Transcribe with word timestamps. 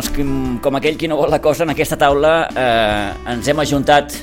Doncs, 0.00 0.16
com, 0.16 0.58
com 0.62 0.76
aquell 0.78 0.96
qui 0.96 1.08
no 1.08 1.18
vol 1.20 1.30
la 1.30 1.40
cosa, 1.42 1.64
en 1.64 1.74
aquesta 1.74 1.98
taula 2.00 2.48
eh, 2.48 3.32
ens 3.32 3.48
hem 3.48 3.60
ajuntat, 3.60 4.16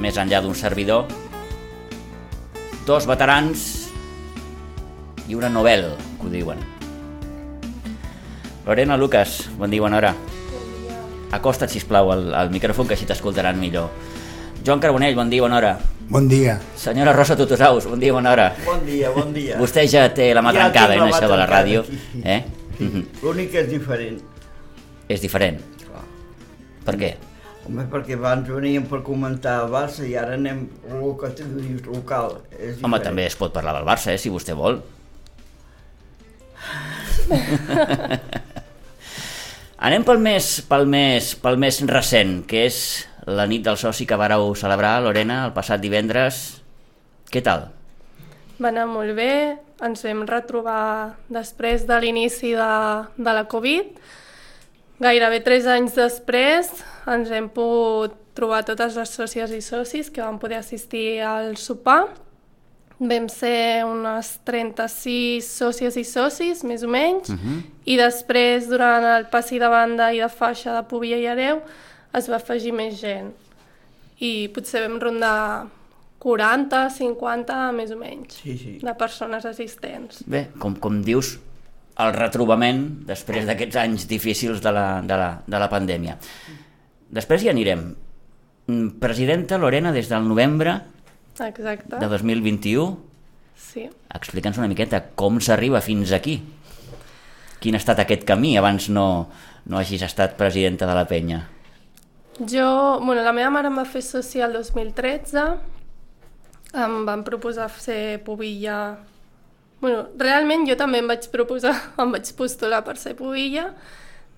més 0.00 0.16
enllà 0.18 0.40
d'un 0.42 0.56
servidor, 0.56 1.06
dos 2.86 3.06
veterans 3.06 3.66
i 5.28 5.36
una 5.38 5.50
novel, 5.52 5.92
que 6.18 6.26
ho 6.26 6.32
diuen. 6.32 6.58
Lorena, 8.66 8.96
Lucas, 8.98 9.48
bon 9.58 9.70
dia, 9.70 9.82
bona 9.82 10.00
hora. 10.00 10.14
Acosta't, 11.30 11.70
sisplau, 11.70 12.10
al, 12.10 12.32
al 12.34 12.50
micròfon, 12.50 12.88
que 12.88 12.96
així 12.98 13.06
t'escoltaran 13.06 13.58
millor. 13.60 13.90
Joan 14.66 14.82
Carbonell, 14.82 15.14
bon 15.14 15.30
dia, 15.30 15.44
bona 15.46 15.60
hora. 15.60 15.74
Bon 16.10 16.26
dia. 16.26 16.58
Senyora 16.76 17.14
Rosa 17.14 17.36
Tutusaus, 17.38 17.86
bon 17.86 18.02
dia, 18.02 18.12
bona 18.12 18.32
hora. 18.34 18.48
Bon 18.66 18.82
dia, 18.86 19.12
bon 19.14 19.30
dia. 19.32 19.60
Vostè 19.60 19.86
ja 19.86 20.08
té 20.12 20.32
la 20.34 20.42
mà 20.42 20.50
Ja 20.56 20.64
trencada 20.64 20.96
la 20.98 21.06
en 21.06 21.12
això 21.14 21.30
de 21.30 21.38
la 21.38 21.46
ràdio. 21.46 21.84
aquí. 21.86 22.24
Eh? 22.24 22.59
Mhm. 22.80 23.06
L'únic 23.22 23.50
que 23.52 23.60
és 23.64 23.68
diferent. 23.70 24.20
És 25.08 25.20
diferent. 25.20 25.60
Clar. 25.84 26.04
Per 26.86 26.94
què? 26.96 27.10
Home, 27.66 27.84
perquè 27.92 28.16
abans 28.16 28.48
veníem 28.48 28.86
per 28.88 29.02
comentar 29.04 29.58
el 29.64 29.70
Barça 29.72 30.06
i 30.08 30.14
ara 30.16 30.34
anem 30.38 30.62
el 30.88 31.16
que 31.20 31.28
tu 31.36 31.44
dius 31.60 31.84
local. 31.86 32.38
És 32.56 32.80
Home, 32.82 33.00
també 33.04 33.26
es 33.28 33.36
pot 33.36 33.52
parlar 33.52 33.74
del 33.76 33.84
Barça, 33.88 34.14
eh, 34.14 34.18
si 34.18 34.32
vostè 34.32 34.54
vol. 34.56 34.80
Anem 39.80 40.04
pel 40.04 40.18
més, 40.20 40.60
pel, 40.68 40.84
més, 40.90 41.34
pel 41.40 41.56
més 41.60 41.80
recent, 41.88 42.42
que 42.48 42.66
és 42.68 43.06
la 43.30 43.46
nit 43.48 43.62
del 43.64 43.78
soci 43.80 44.04
que 44.08 44.18
vareu 44.18 44.50
celebrar, 44.58 44.98
Lorena, 45.04 45.44
el 45.48 45.54
passat 45.56 45.80
divendres. 45.80 46.60
Què 47.32 47.40
tal? 47.44 47.68
Va 48.60 48.68
anar 48.68 48.86
molt 48.90 49.14
bé, 49.16 49.56
ens 49.84 50.02
vam 50.04 50.24
retrobar 50.28 51.16
després 51.32 51.86
de 51.88 51.98
l'inici 52.00 52.52
de, 52.56 52.72
de 53.16 53.34
la 53.36 53.44
Covid. 53.48 53.94
Gairebé 55.00 55.40
tres 55.40 55.66
anys 55.70 55.96
després 55.96 56.68
ens 57.08 57.30
hem 57.32 57.48
pogut 57.48 58.18
trobar 58.36 58.62
totes 58.68 58.96
les 58.96 59.12
sòcies 59.16 59.52
i 59.56 59.62
socis 59.64 60.10
que 60.12 60.22
van 60.22 60.38
poder 60.40 60.60
assistir 60.60 61.20
al 61.24 61.56
sopar. 61.56 62.04
Vam 63.00 63.30
ser 63.32 63.80
unes 63.88 64.34
36 64.44 65.46
sòcies 65.48 65.96
i 65.96 66.04
socis, 66.04 66.60
més 66.68 66.82
o 66.84 66.88
menys, 66.88 67.30
uh 67.32 67.36
-huh. 67.36 67.62
i 67.84 67.96
després, 67.96 68.68
durant 68.68 69.04
el 69.16 69.24
passi 69.32 69.58
de 69.58 69.68
banda 69.68 70.12
i 70.12 70.20
de 70.20 70.28
faixa 70.28 70.74
de 70.76 70.82
Púbia 70.88 71.16
i 71.16 71.26
Areu, 71.26 71.62
es 72.12 72.28
va 72.28 72.36
afegir 72.36 72.72
més 72.72 73.00
gent. 73.00 73.32
I 74.18 74.50
potser 74.52 74.86
vam 74.86 75.00
rondar 75.00 75.66
40, 76.20 76.82
50, 76.92 77.58
més 77.72 77.92
o 77.94 77.96
menys, 77.96 78.34
Sí, 78.42 78.56
sí. 78.60 78.72
de 78.84 78.92
persones 79.00 79.46
assistents. 79.48 80.20
Bé, 80.28 80.48
com, 80.60 80.74
com 80.76 81.00
dius, 81.04 81.38
el 82.00 82.12
retrobament 82.16 82.82
després 83.08 83.46
d'aquests 83.48 83.76
anys 83.80 84.06
difícils 84.08 84.60
de 84.64 84.72
la, 84.72 84.86
de, 85.04 85.16
la, 85.16 85.30
de 85.46 85.60
la 85.60 85.68
pandèmia. 85.72 86.18
Després 87.10 87.42
hi 87.44 87.50
anirem. 87.52 87.86
Mm, 88.68 88.98
Presidenta 89.02 89.58
Lorena, 89.58 89.92
des 89.96 90.08
del 90.12 90.28
novembre 90.28 90.76
Exacte, 91.40 91.96
de 91.96 92.06
2021, 92.12 92.98
sí. 93.56 93.86
explica'ns 94.14 94.60
una 94.60 94.68
miqueta 94.68 95.00
com 95.16 95.40
s'arriba 95.40 95.80
fins 95.80 96.12
aquí. 96.12 96.36
Quin 97.60 97.76
ha 97.76 97.80
estat 97.80 97.98
aquest 98.04 98.24
camí 98.28 98.54
abans 98.60 98.88
no, 98.92 99.28
no 99.66 99.80
hagis 99.80 100.04
estat 100.04 100.36
presidenta 100.36 100.86
de 100.88 100.94
la 100.96 101.06
penya? 101.08 101.42
Jo, 102.40 103.00
bueno, 103.04 103.20
la 103.24 103.32
meva 103.36 103.50
mare 103.52 103.68
em 103.68 103.76
va 103.76 103.84
fer 103.84 104.00
soci 104.04 104.40
el 104.40 104.54
2013, 104.56 105.42
em 106.74 107.04
van 107.06 107.24
proposar 107.24 107.70
ser 107.70 108.20
pubilla... 108.24 108.98
Bueno, 109.80 110.04
realment 110.20 110.66
jo 110.68 110.76
també 110.76 111.00
em 111.00 111.08
vaig 111.08 111.26
proposar, 111.32 111.72
em 112.02 112.12
vaig 112.12 112.30
postular 112.36 112.82
per 112.84 112.98
ser 113.00 113.14
pubilla, 113.16 113.70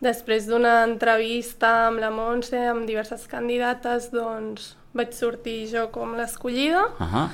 després 0.03 0.47
d'una 0.47 0.83
entrevista 0.87 1.89
amb 1.89 2.03
la 2.03 2.13
Montse, 2.15 2.59
amb 2.71 2.87
diverses 2.87 3.27
candidates, 3.31 4.11
doncs 4.15 4.77
vaig 4.95 5.15
sortir 5.17 5.67
jo 5.73 5.89
com 5.91 6.15
l'escollida. 6.19 6.85
Uh 6.99 7.09
-huh. 7.09 7.29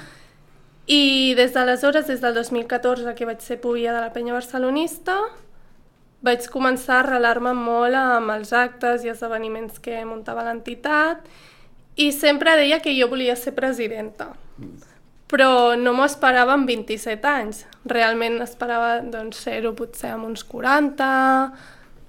I 0.86 1.34
des 1.36 1.52
d'aleshores, 1.52 2.06
des 2.06 2.20
del 2.20 2.34
2014 2.34 3.14
que 3.14 3.26
vaig 3.26 3.40
ser 3.40 3.60
pubilla 3.60 3.92
de 3.92 4.00
la 4.00 4.12
penya 4.12 4.32
barcelonista, 4.32 5.18
vaig 6.22 6.48
començar 6.48 6.96
a 6.96 7.00
arrelar-me 7.00 7.52
molt 7.52 7.94
amb 7.94 8.30
els 8.30 8.52
actes 8.52 9.04
i 9.04 9.08
esdeveniments 9.08 9.78
que 9.78 10.04
muntava 10.04 10.44
l'entitat 10.44 11.18
i 11.98 12.12
sempre 12.14 12.54
deia 12.56 12.78
que 12.80 12.92
jo 12.94 13.08
volia 13.10 13.34
ser 13.36 13.54
presidenta. 13.56 14.30
Però 15.28 15.74
no 15.76 15.92
m'ho 15.92 16.06
esperava 16.08 16.54
amb 16.56 16.68
27 16.70 17.26
anys. 17.28 17.64
Realment 17.84 18.38
esperava 18.44 19.00
doncs, 19.04 19.42
ser-ho 19.44 19.74
potser 19.76 20.14
amb 20.14 20.24
uns 20.30 20.44
40... 20.48 21.08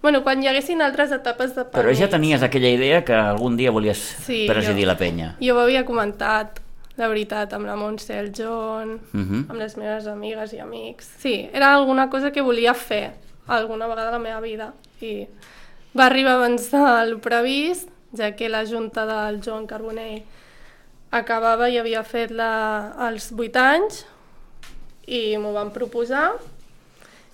Bueno, 0.02 0.22
quan 0.24 0.40
hi 0.40 0.48
haguessin 0.48 0.80
altres 0.82 1.12
etapes 1.12 1.52
de 1.58 1.66
Però 1.74 1.92
ja 1.92 2.08
tenies 2.08 2.40
aquella 2.46 2.70
idea 2.72 3.02
que 3.04 3.12
algun 3.12 3.58
dia 3.60 3.74
volies 3.76 4.00
Sí, 4.24 4.46
presidir 4.48 4.86
jo- 4.86 4.92
la 4.94 4.96
penya. 4.96 5.34
Jo 5.44 5.58
ho 5.58 5.60
havia 5.66 5.82
comentat, 5.84 6.62
la 6.96 7.10
veritat, 7.12 7.52
amb 7.58 7.68
la 7.68 7.76
Montse, 7.76 8.16
el 8.18 8.32
John, 8.32 8.94
Uh 9.12 9.20
-huh. 9.20 9.42
amb 9.50 9.60
les 9.60 9.76
meves 9.76 10.08
amigues 10.08 10.54
i 10.54 10.60
amics. 10.60 11.10
Sí, 11.20 11.50
era 11.52 11.74
alguna 11.76 12.10
cosa 12.10 12.32
que 12.32 12.40
volia 12.42 12.74
fer 12.74 13.12
alguna 13.48 13.88
vegada 13.88 14.08
a 14.08 14.12
la 14.14 14.20
meva 14.20 14.40
vida 14.40 14.74
i 15.02 15.28
va 15.98 16.06
arribar 16.06 16.36
abans 16.36 16.72
del 16.72 17.20
previst, 17.20 17.90
ja 18.18 18.32
que 18.36 18.50
la 18.50 18.66
junta 18.66 19.06
del 19.06 19.42
Joan 19.46 19.68
Carbonell 19.70 20.24
acabava 21.12 21.70
i 21.70 21.78
havia 21.78 22.04
fet 22.06 22.32
la, 22.32 22.94
els 23.10 23.32
8 23.34 23.60
anys 23.62 24.04
i 25.10 25.38
m'ho 25.42 25.54
van 25.56 25.72
proposar 25.74 26.32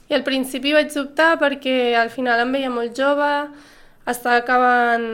i 0.07 0.13
al 0.15 0.23
principi 0.23 0.73
vaig 0.75 0.91
dubtar 0.93 1.35
perquè 1.41 1.95
al 1.97 2.11
final 2.13 2.43
em 2.43 2.51
veia 2.53 2.69
molt 2.69 2.93
jove, 2.97 3.29
estava 4.05 4.37
acabant 4.37 5.07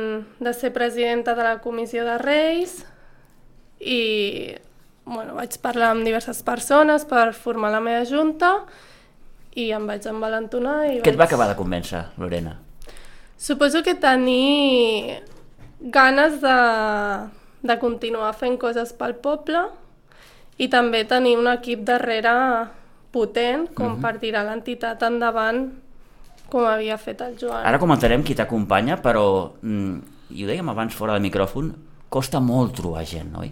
de 0.44 0.54
ser 0.54 0.74
presidenta 0.76 1.36
de 1.38 1.46
la 1.48 1.58
comissió 1.64 2.04
de 2.06 2.18
Reis 2.20 2.82
i 3.80 4.02
bueno, 5.06 5.38
vaig 5.40 5.56
parlar 5.64 5.94
amb 5.96 6.06
diverses 6.06 6.44
persones 6.46 7.08
per 7.10 7.32
formar 7.34 7.72
la 7.74 7.82
meva 7.82 8.04
junta 8.06 8.52
i 9.58 9.72
em 9.76 9.88
vaig 9.88 10.06
envalentonar 10.08 10.78
i 10.92 11.00
Què 11.02 11.12
et 11.12 11.16
va 11.16 11.24
vaig... 11.24 11.32
acabar 11.32 11.50
de 11.50 11.58
convèncer, 11.60 12.04
Lorena? 12.22 12.58
Suposo 13.42 13.82
que 13.82 13.96
tenir 13.98 15.24
ganes 15.82 16.40
de, 16.42 16.58
de 17.66 17.78
continuar 17.82 18.34
fent 18.38 18.58
coses 18.62 18.94
pel 18.94 19.16
poble 19.18 19.66
i 20.62 20.70
també 20.70 21.04
tenir 21.10 21.38
un 21.40 21.50
equip 21.50 21.82
darrere 21.88 22.34
potent 23.12 23.68
com 23.76 23.98
per 24.02 24.18
tirar 24.22 24.46
l'entitat 24.48 25.02
endavant 25.04 25.66
com 26.52 26.68
havia 26.68 26.98
fet 27.00 27.24
el 27.24 27.38
Joan. 27.40 27.64
Ara 27.66 27.80
comentarem 27.80 28.24
qui 28.28 28.36
t'acompanya, 28.36 29.00
però, 29.02 29.54
mm, 29.64 29.96
i 30.36 30.44
ho 30.44 30.50
dèiem 30.50 30.70
abans 30.70 30.96
fora 30.96 31.16
de 31.16 31.24
micròfon, 31.24 31.72
costa 32.12 32.42
molt 32.44 32.76
trobar 32.76 33.06
gent, 33.08 33.32
oi? 33.40 33.52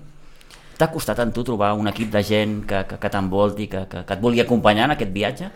T'ha 0.79 0.89
costat 0.91 1.19
en 1.23 1.31
tu 1.35 1.43
trobar 1.47 1.73
un 1.79 1.87
equip 1.91 2.11
de 2.11 2.21
gent 2.23 2.65
que, 2.67 2.83
que, 2.87 2.99
que 2.99 3.11
t'envolti, 3.11 3.67
que, 3.71 3.85
que, 3.87 4.03
que 4.03 4.13
et 4.15 4.21
vulgui 4.23 4.43
acompanyar 4.43 4.89
en 4.89 4.95
aquest 4.95 5.15
viatge? 5.15 5.49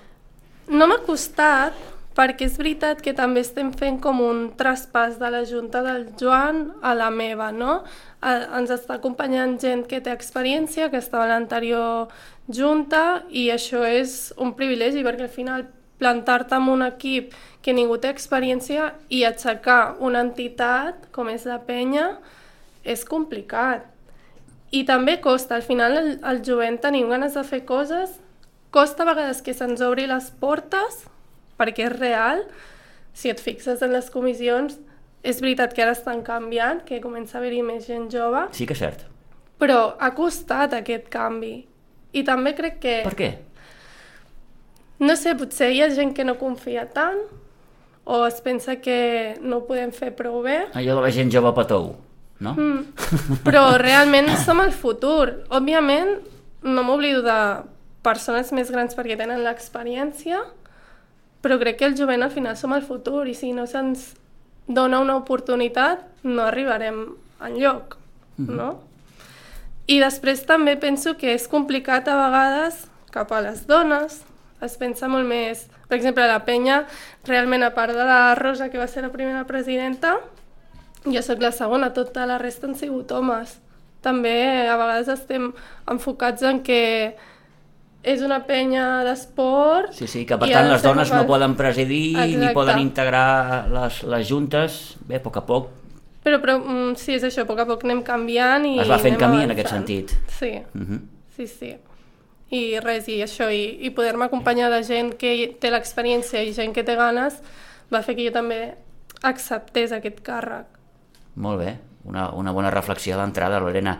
No 0.72 0.88
m'ha 0.88 1.00
costat, 1.03 1.75
perquè 2.18 2.46
és 2.46 2.57
veritat 2.59 3.01
que 3.01 3.13
també 3.18 3.41
estem 3.41 3.72
fent 3.74 4.00
com 4.01 4.22
un 4.22 4.44
traspàs 4.57 5.18
de 5.22 5.29
la 5.34 5.44
Junta 5.50 5.81
del 5.85 6.07
Joan 6.19 6.68
a 6.81 6.94
la 6.94 7.09
meva, 7.09 7.51
no? 7.51 7.81
A, 8.21 8.33
ens 8.60 8.74
està 8.74 9.00
acompanyant 9.00 9.57
gent 9.62 9.86
que 9.89 10.01
té 10.04 10.13
experiència, 10.13 10.92
que 10.94 11.01
estava 11.01 11.25
a 11.25 11.31
l'anterior 11.33 12.12
Junta, 12.48 13.24
i 13.30 13.50
això 13.54 13.81
és 13.88 14.33
un 14.38 14.54
privilegi, 14.57 15.04
perquè 15.06 15.25
al 15.25 15.33
final 15.33 15.65
plantar-te 16.01 16.57
amb 16.57 16.74
un 16.74 16.83
equip 16.86 17.33
que 17.63 17.74
ningú 17.74 17.98
té 18.01 18.12
experiència 18.12 18.92
i 19.10 19.24
aixecar 19.24 19.95
una 20.04 20.21
entitat 20.25 21.07
com 21.15 21.31
és 21.31 21.48
la 21.48 21.62
penya 21.63 22.18
és 22.83 23.06
complicat. 23.07 23.88
I 24.74 24.83
també 24.89 25.19
costa, 25.21 25.56
al 25.56 25.63
final 25.63 25.95
el, 25.98 26.12
el 26.25 26.44
jovent 26.45 26.80
tenim 26.81 27.10
ganes 27.13 27.38
de 27.38 27.44
fer 27.48 27.62
coses, 27.65 28.18
costa 28.74 29.06
a 29.06 29.10
vegades 29.13 29.42
que 29.45 29.54
se'ns 29.54 29.83
obri 29.86 30.07
les 30.10 30.31
portes, 30.42 31.06
perquè 31.63 31.88
és 31.88 31.95
real, 31.95 32.44
si 33.15 33.31
et 33.31 33.39
fixes 33.39 33.81
en 33.81 33.95
les 33.95 34.10
comissions, 34.12 34.75
és 35.24 35.39
veritat 35.39 35.71
que 35.74 35.81
ara 35.86 35.95
estan 35.95 36.19
canviant, 36.27 36.83
que 36.83 37.00
comença 37.01 37.38
a 37.38 37.42
haver-hi 37.42 37.62
més 37.63 37.88
gent 37.88 38.10
jove, 38.12 38.50
Sí 38.51 38.68
que 38.68 38.75
és 38.75 38.80
cert. 38.83 39.06
però 39.60 39.95
ha 40.00 40.12
costat 40.18 40.74
aquest 40.75 41.07
canvi. 41.10 41.62
I 42.13 42.24
també 42.27 42.51
crec 42.57 42.80
que... 42.83 42.98
Per 43.07 43.15
què? 43.15 43.30
No 45.00 45.15
sé, 45.19 45.33
potser 45.39 45.71
hi 45.74 45.80
ha 45.83 45.88
gent 45.95 46.12
que 46.15 46.24
no 46.27 46.36
confia 46.39 46.83
tant 46.94 47.18
o 48.06 48.25
es 48.27 48.42
pensa 48.44 48.75
que 48.83 49.38
no 49.42 49.62
ho 49.62 49.65
podem 49.68 49.92
fer 49.95 50.12
prou 50.15 50.42
bé. 50.44 50.65
Allò 50.75 50.98
de 51.00 51.04
la 51.06 51.12
gent 51.15 51.31
jove 51.31 51.54
petou. 51.56 51.94
no? 52.44 52.51
Mm. 52.60 53.39
Però 53.45 53.77
realment 53.80 54.27
som 54.45 54.60
el 54.60 54.74
futur. 54.75 55.45
Òbviament, 55.50 56.18
no 56.68 56.83
m'oblido 56.83 57.21
de 57.24 57.38
persones 58.04 58.51
més 58.51 58.69
grans 58.71 58.95
perquè 58.95 59.15
tenen 59.18 59.44
l'experiència, 59.45 60.42
però 61.44 61.60
crec 61.60 61.81
que 61.81 61.90
el 61.92 61.98
jovent 62.00 62.24
al 62.24 62.31
final 62.31 62.56
som 62.56 62.74
el 62.74 62.86
futur 62.88 63.28
i 63.28 63.36
si 63.36 63.51
no 63.51 63.68
se'ns 63.68 64.13
dona 64.68 65.01
una 65.04 65.18
oportunitat 65.19 66.06
no 66.24 66.48
arribarem 66.48 67.04
enlloc, 67.44 67.98
mm 68.38 68.48
-hmm. 68.48 68.56
no? 68.56 68.80
I 69.88 70.00
després 70.00 70.45
també 70.48 70.78
penso 70.80 71.18
que 71.18 71.34
és 71.34 71.48
complicat 71.48 72.07
a 72.07 72.16
vegades 72.16 72.88
cap 73.12 73.31
a 73.31 73.42
les 73.42 73.68
dones, 73.68 74.22
es 74.62 74.78
pensa 74.78 75.07
molt 75.07 75.28
més... 75.28 75.68
Per 75.88 75.98
exemple, 75.98 76.25
la 76.25 76.45
penya, 76.45 76.86
realment, 77.28 77.63
a 77.63 77.74
part 77.75 77.94
de 77.94 78.06
la 78.07 78.34
Rosa, 78.36 78.69
que 78.69 78.80
va 78.80 78.88
ser 78.88 79.04
la 79.04 79.12
primera 79.12 79.44
presidenta, 79.46 80.16
jo 81.06 81.22
sóc 81.22 81.42
la 81.44 81.51
segona, 81.51 81.92
tota 81.94 82.25
la 82.25 82.39
resta 82.42 82.66
han 82.68 82.75
sigut 82.75 83.12
homes. 83.12 83.60
També 84.01 84.68
a 84.68 84.78
vegades 84.80 85.07
estem 85.07 85.51
enfocats 85.92 86.42
en 86.44 86.63
que 86.63 87.16
és 88.03 88.21
una 88.21 88.41
penya 88.45 89.03
d'esport... 89.07 89.94
Sí, 89.95 90.07
sí, 90.11 90.25
que 90.27 90.35
per 90.38 90.50
tant 90.51 90.67
les 90.69 90.83
dones 90.83 91.11
no 91.13 91.21
poden 91.25 91.55
presidir 91.55 92.17
Exacte. 92.17 92.38
ni 92.41 92.50
poden 92.53 92.79
integrar 92.83 93.67
les, 93.71 94.01
les 94.03 94.27
juntes, 94.27 94.97
bé, 95.07 95.21
a 95.21 95.23
poc 95.23 95.38
a 95.39 95.45
poc 95.47 95.69
però, 96.23 96.38
però 96.39 96.57
mm, 96.59 96.94
sí, 96.95 97.15
és 97.17 97.23
això, 97.27 97.44
a 97.44 97.47
poc 97.50 97.59
a 97.59 97.65
poc 97.67 97.81
anem 97.83 98.00
canviant 98.03 98.63
i 98.65 98.77
Es 98.79 98.88
va 98.88 98.95
fent 99.00 99.17
camí 99.19 99.41
avançant. 99.41 99.50
en 99.50 99.51
aquest 99.57 99.69
sentit. 99.73 100.13
Sí, 100.39 100.51
uh 100.59 100.77
Mhm. 100.77 100.94
-huh. 100.94 101.01
sí, 101.35 101.47
sí. 101.47 101.75
I 102.51 102.79
res, 102.79 103.07
i 103.09 103.21
això, 103.23 103.50
i, 103.51 103.79
i 103.85 103.89
poder-me 103.89 104.25
acompanyar 104.25 104.69
de 104.71 104.83
gent 104.83 105.15
que 105.17 105.57
té 105.59 105.71
l'experiència 105.71 106.44
i 106.44 106.53
gent 106.53 106.71
que 106.73 106.83
té 106.83 106.95
ganes, 106.95 107.41
va 107.94 108.01
fer 108.03 108.15
que 108.15 108.25
jo 108.25 108.31
també 108.31 108.75
acceptés 109.23 109.91
aquest 109.91 110.21
càrrec. 110.21 110.65
Molt 111.35 111.59
bé, 111.59 111.77
una, 112.05 112.29
una 112.31 112.51
bona 112.51 112.69
reflexió 112.71 113.17
d'entrada, 113.17 113.59
Lorena. 113.59 113.97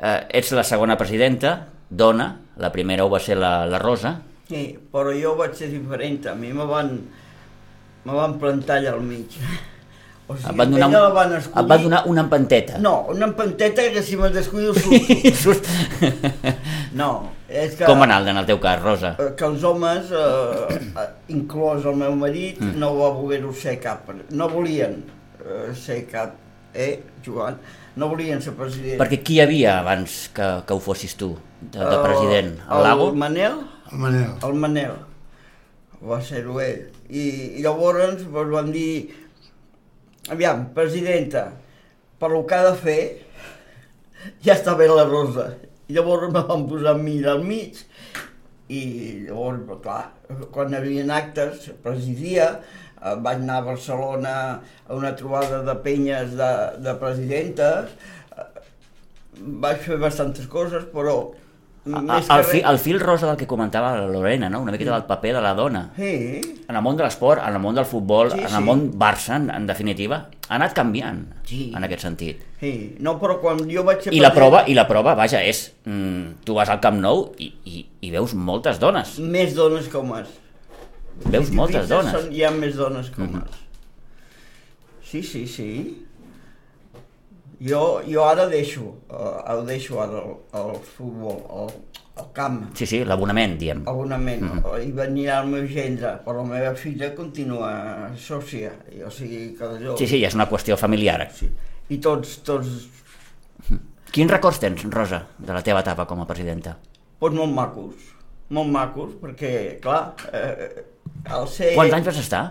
Eh, 0.00 0.26
ets 0.30 0.52
la 0.52 0.62
segona 0.64 0.96
presidenta, 0.96 1.68
dona, 1.96 2.30
la 2.60 2.70
primera 2.74 3.04
ho 3.04 3.10
va 3.12 3.20
ser 3.22 3.36
la, 3.40 3.56
la 3.66 3.80
Rosa, 3.82 4.18
Sí, 4.48 4.64
però 4.92 5.12
jo 5.16 5.34
vaig 5.38 5.54
ser 5.56 5.70
diferent. 5.72 6.26
A 6.28 6.34
mi 6.36 6.50
me 6.52 6.66
van, 6.68 6.90
me 8.04 8.16
van 8.16 8.36
plantar 8.40 8.80
allà 8.80 8.92
al 8.92 9.04
mig. 9.04 9.38
O 10.24 10.36
sigui, 10.36 10.50
et 10.50 10.58
van 10.58 10.70
donar, 10.72 10.88
la 10.92 11.12
van 11.12 11.32
escollir... 11.38 11.62
et 11.62 11.70
van 11.70 11.82
donar 11.86 12.02
una 12.08 12.24
empanteta. 12.26 12.80
No, 12.80 12.92
una 13.12 13.30
empanteta 13.30 13.86
que 13.92 14.02
si 14.04 14.18
me 14.20 14.30
descuido. 14.32 14.74
Surt. 15.42 15.68
No, 16.94 17.08
és 17.50 17.72
que... 17.74 17.88
Com 17.88 17.98
va 17.98 18.04
anar 18.06 18.20
en 18.30 18.36
el 18.38 18.46
teu 18.46 18.60
cas, 18.62 18.76
Rosa? 18.78 19.16
eh, 19.18 19.32
que 19.34 19.48
els 19.48 19.64
homes, 19.66 20.12
eh, 20.14 20.76
eh, 21.02 21.06
inclòs 21.34 21.88
el 21.90 21.96
meu 21.98 22.14
marit, 22.14 22.60
mm. 22.60 22.76
no 22.78 22.92
va 23.00 23.08
voler-ho 23.16 23.50
ser 23.58 23.80
cap. 23.82 24.12
No 24.30 24.46
volien 24.52 25.00
eh, 25.40 25.72
ser 25.74 26.04
cap, 26.12 26.36
eh, 26.70 27.00
Joan? 27.26 27.58
No 27.96 28.08
volien 28.10 28.40
ser 28.42 28.54
president. 28.58 28.98
Perquè 28.98 29.20
qui 29.22 29.36
hi 29.38 29.42
havia 29.44 29.78
abans 29.78 30.14
que, 30.34 30.46
que 30.66 30.74
ho 30.74 30.80
fossis 30.82 31.14
tu, 31.18 31.30
de, 31.60 31.78
de 31.78 31.98
president? 32.02 32.54
El, 32.64 32.72
el 32.78 32.86
Lago? 32.88 33.10
Manel? 33.14 33.60
El 33.92 34.00
Manel. 34.02 34.30
El 34.48 34.56
Manel. 34.64 34.96
Va 36.04 36.18
ser-ho 36.24 36.58
ell. 36.60 36.88
I, 37.08 37.22
I 37.60 37.62
llavors 37.64 38.24
doncs, 38.24 38.50
van 38.50 38.72
dir, 38.74 39.14
aviam, 40.34 40.66
presidenta, 40.74 41.46
per 42.18 42.32
lo 42.32 42.42
que 42.48 42.58
ha 42.58 42.66
de 42.66 42.74
fer, 42.82 43.00
ja 44.42 44.56
està 44.56 44.74
bé 44.78 44.90
la 44.90 45.06
Rosa. 45.06 45.52
I 45.88 45.94
llavors 45.94 46.32
me 46.32 46.42
van 46.48 46.66
posar 46.66 46.96
mi 46.98 47.20
al 47.28 47.44
mig 47.46 47.78
i 48.72 48.82
llavors, 49.28 49.62
clar, 49.84 50.02
quan 50.50 50.72
hi 50.72 50.80
havia 50.80 51.06
actes, 51.14 51.70
presidia, 51.84 52.50
eh, 52.58 52.83
vaig 53.20 53.42
anar 53.42 53.58
a 53.60 53.66
Barcelona 53.68 54.34
a 54.88 54.94
una 54.96 55.14
trobada 55.16 55.62
de 55.66 55.74
penyes 55.84 56.34
de, 56.38 56.50
de 56.84 56.94
presidentes, 57.00 57.92
eh, 58.36 58.44
vaig 59.64 59.80
fer 59.84 59.98
bastantes 60.00 60.46
coses, 60.48 60.84
però 60.92 61.18
A, 61.84 62.00
el, 62.38 62.44
fi, 62.48 62.62
el 62.64 62.78
fil 62.80 62.96
rosa 62.98 63.26
del 63.28 63.36
que 63.36 63.44
comentava 63.46 63.90
la 63.98 64.06
Lorena, 64.08 64.48
no? 64.48 64.62
una 64.64 64.72
miqueta 64.72 64.94
del 64.94 65.02
paper 65.04 65.34
de 65.36 65.40
la 65.44 65.50
dona. 65.52 65.82
Sí, 65.98 66.40
En 66.64 66.78
el 66.78 66.80
món 66.80 66.96
de 66.96 67.04
l'esport, 67.04 67.42
en 67.44 67.52
el 67.52 67.60
món 67.60 67.74
del 67.76 67.84
futbol, 67.84 68.30
Sí, 68.32 68.38
en 68.40 68.48
sí. 68.48 68.54
el 68.56 68.64
món 68.64 68.86
Barça, 68.96 69.36
en, 69.36 69.50
en 69.52 69.66
definitiva, 69.68 70.30
ha 70.48 70.54
anat 70.56 70.72
canviant 70.72 71.18
Sí. 71.44 71.74
en 71.76 71.84
aquest 71.84 72.06
sentit. 72.06 72.40
sí. 72.58 72.96
No, 73.04 73.18
però 73.20 73.36
quan 73.42 73.60
jo 73.68 73.84
vaig 73.84 74.00
ser 74.00 74.14
I 74.16 74.20
la 74.24 74.32
prova, 74.32 74.62
i 74.66 74.72
la 74.72 74.86
prova 74.88 75.12
vaja, 75.14 75.42
és... 75.44 75.74
Mm, 75.84 76.40
tu 76.48 76.54
vas 76.56 76.70
al 76.72 76.80
Camp 76.80 76.96
Nou 77.04 77.34
i, 77.36 77.50
i, 77.68 77.84
i 78.00 78.10
veus 78.16 78.32
moltes 78.32 78.80
dones. 78.80 79.18
Més 79.20 79.52
dones 79.54 79.84
que 79.92 79.98
homes. 80.00 80.26
Veus 81.24 81.46
Si 81.48 81.54
moltes 81.54 81.88
dones. 81.88 82.12
Són, 82.12 82.32
hi 82.34 82.42
ha 82.44 82.50
més 82.50 82.74
dones 82.76 83.10
que 83.10 83.22
Mhm. 83.22 83.34
homes. 83.34 83.50
Sí, 85.04 85.22
sí, 85.22 85.46
sí. 85.46 85.70
Jo, 87.64 88.02
jo 88.06 88.24
ara 88.26 88.46
deixo, 88.50 88.82
uh, 89.08 89.40
ho 89.54 89.62
deixo 89.64 90.00
ara 90.02 90.18
el, 90.18 90.32
el 90.60 90.80
futbol, 90.82 91.38
el, 91.62 91.70
el 92.20 92.26
camp, 92.34 92.74
Sí, 92.76 92.84
sí, 92.86 93.04
l'abonament, 93.04 93.54
diem. 93.58 93.84
abonament, 93.88 94.42
mm 94.42 94.48
Mhm. 94.48 94.62
-hmm. 94.64 94.88
i 94.88 94.92
venirà 94.92 95.40
el 95.42 95.48
meu 95.48 95.66
gendre, 95.68 96.18
però 96.24 96.36
la 96.42 96.42
meva 96.44 96.74
filla 96.74 97.14
continua 97.14 98.10
sòcia, 98.16 98.72
i, 98.92 99.02
o 99.02 99.10
sigui, 99.10 99.54
cada 99.58 99.78
lloc. 99.78 99.98
Sí, 99.98 100.06
sí, 100.06 100.20
ja 100.20 100.26
és 100.28 100.34
una 100.34 100.48
qüestió 100.50 100.76
familiar. 100.76 101.30
sí. 101.32 101.48
I 101.88 101.98
tots, 101.98 102.42
tots, 102.42 102.66
Quins 104.10 104.30
records 104.30 104.58
tens, 104.60 104.84
Rosa, 104.84 105.26
de 105.38 105.52
la 105.52 105.60
teva 105.62 105.80
etapa 105.80 106.06
com 106.06 106.20
a 106.20 106.26
presidenta? 106.26 106.76
doncs 107.20 107.36
molt 107.36 107.52
macos, 107.52 107.94
molt 108.50 108.68
macos, 108.70 109.10
perquè, 109.20 109.80
clar, 109.80 110.14
eh, 110.32 110.84
al 111.24 111.48
ser... 111.48 111.72
Quants 111.78 111.96
anys 111.98 112.06
vas 112.10 112.20
estar? 112.22 112.44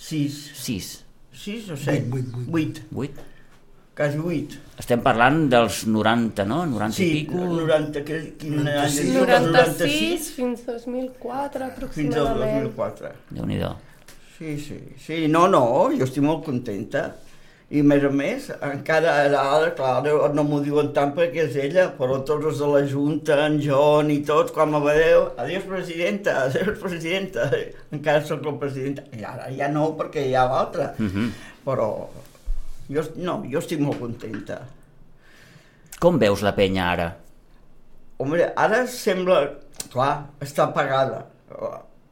Sis, 0.00 0.38
Sis. 0.56 0.92
sis 1.32 1.68
o 1.70 1.76
set? 1.76 2.06
Vuit, 2.08 2.26
vuit, 2.32 2.46
vuit. 2.48 2.80
Vuit, 2.90 3.20
quasi 3.96 4.18
vuit. 4.20 4.54
Estem 4.80 5.02
parlant 5.04 5.42
dels 5.52 5.82
90, 5.86 6.44
no? 6.48 6.62
90 6.70 6.96
Sí, 6.96 7.08
i 7.10 7.14
pico? 7.20 7.42
90, 7.44 8.04
que, 8.06 8.20
quin 8.40 8.60
any? 8.62 8.70
96. 8.78 9.10
96 9.18 10.30
fins 10.38 10.64
2004 10.66 11.68
fins 11.92 12.16
al 12.16 12.30
aproximadament. 12.30 12.70
2004. 12.70 13.12
Déu-n'hi-do. 13.36 13.72
Sí, 14.38 14.54
sí, 14.64 14.78
sí, 15.04 15.26
no, 15.28 15.46
no, 15.52 15.62
jo 15.92 16.06
estic 16.08 16.24
molt 16.24 16.46
contenta. 16.46 17.10
I 17.70 17.84
a 17.84 17.86
més 17.86 18.02
a 18.02 18.08
més, 18.10 18.48
encara 18.66 19.12
ara, 19.22 19.68
clar, 19.78 20.00
no, 20.34 20.42
m'ho 20.42 20.58
diuen 20.64 20.88
tant 20.94 21.12
perquè 21.14 21.44
és 21.44 21.58
ella, 21.68 21.84
però 21.94 22.16
tots 22.26 22.48
els 22.50 22.58
de 22.58 22.70
la 22.72 22.80
Junta, 22.90 23.36
en 23.46 23.60
John 23.62 24.10
i 24.10 24.16
tots, 24.26 24.50
quan 24.56 24.72
me 24.72 24.80
vedeu, 24.82 25.28
adiós 25.38 25.68
presidenta, 25.70 26.34
adiós 26.48 26.80
presidenta, 26.82 27.46
encara 27.94 28.24
sóc 28.26 28.42
la 28.48 28.56
presidenta. 28.58 29.06
I 29.14 29.22
ara 29.22 29.46
ja 29.54 29.70
no, 29.70 29.92
perquè 30.00 30.26
hi 30.26 30.34
ha 30.34 30.48
l'altra. 30.50 30.90
Mhm. 30.98 31.30
Però 31.62 31.86
jo, 32.90 33.06
no, 33.22 33.38
jo 33.46 33.62
estic 33.62 33.78
molt 33.86 34.02
contenta. 34.02 34.64
Com 36.02 36.18
veus 36.18 36.42
la 36.42 36.56
penya 36.56 36.90
ara? 36.90 37.08
Home, 38.18 38.50
ara 38.50 38.82
sembla, 38.90 39.44
clar, 39.92 40.14
està 40.42 40.66
apagada. 40.66 41.22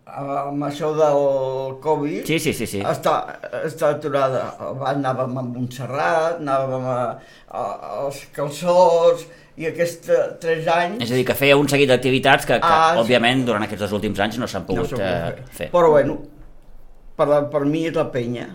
Amb 0.09 0.63
això 0.65 0.89
del 0.97 1.75
Covid, 1.85 2.23
Sí, 2.27 2.39
sí, 2.41 2.55
sí, 2.57 2.67
sí. 2.67 2.79
està, 2.81 3.17
està 3.65 3.91
aturada. 3.93 4.47
Anàvem 4.89 5.37
a 5.37 5.43
Montserrat, 5.45 6.39
anàvem 6.41 6.87
a, 6.89 7.01
a, 7.53 7.65
als 8.05 8.23
calçors, 8.33 9.27
i 9.59 9.67
aquests 9.69 10.09
eh, 10.15 10.23
tres 10.41 10.67
anys... 10.71 11.03
És 11.05 11.13
a 11.13 11.19
dir, 11.19 11.27
que 11.29 11.35
feia 11.37 11.59
un 11.61 11.69
seguit 11.69 11.91
d'activitats 11.91 12.47
que, 12.49 12.57
que 12.63 12.73
Ah, 12.73 12.95
sí. 12.95 13.03
òbviament, 13.03 13.45
durant 13.47 13.67
aquests 13.67 13.85
dos 13.85 13.93
últims 13.99 14.21
anys 14.25 14.39
no 14.41 14.49
s'han 14.49 14.65
no 14.65 14.71
pogut 14.73 14.97
eh, 14.97 15.13
puc 15.43 15.53
fer. 15.61 15.69
Però 15.75 15.91
bueno, 15.93 16.17
per, 17.19 17.29
per 17.53 17.63
mi 17.67 17.85
és 17.91 17.95
la 17.99 18.07
penya. 18.15 18.47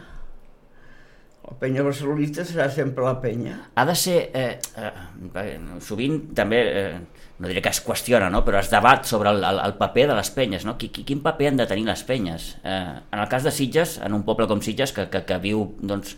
La 1.44 1.58
penya 1.60 1.84
barcelonista 1.84 2.46
serà 2.48 2.70
sempre 2.72 3.04
la 3.04 3.18
penya. 3.20 3.58
Ha 3.76 3.84
de 3.88 3.96
ser... 4.00 4.20
Eh, 4.32 4.60
eh, 4.80 5.56
sovint 5.84 6.22
també, 6.38 6.62
eh, 6.64 7.26
no 7.40 7.50
diré 7.50 7.64
que 7.66 7.74
es 7.74 7.82
qüestiona, 7.84 8.30
no? 8.32 8.44
però 8.48 8.62
es 8.62 8.70
debat 8.72 9.04
sobre 9.10 9.34
el, 9.34 9.44
el, 9.44 9.60
el 9.66 9.76
paper 9.80 10.08
de 10.14 10.16
les 10.16 10.32
penyes. 10.32 10.64
No? 10.64 10.78
Qui, 10.80 10.88
quin 10.94 11.20
paper 11.26 11.50
han 11.52 11.60
de 11.60 11.68
tenir 11.68 11.84
les 11.90 12.06
penyes? 12.08 12.54
Eh, 12.64 12.78
en 13.12 13.20
el 13.20 13.28
cas 13.32 13.44
de 13.44 13.52
Sitges, 13.52 13.98
en 14.06 14.16
un 14.16 14.24
poble 14.24 14.48
com 14.48 14.64
Sitges, 14.64 14.96
que, 14.96 15.10
que, 15.12 15.26
que 15.28 15.40
viu 15.44 15.66
doncs, 15.84 16.16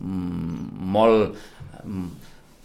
mm, 0.00 0.90
molt 0.96 1.38
mm, 1.84 2.08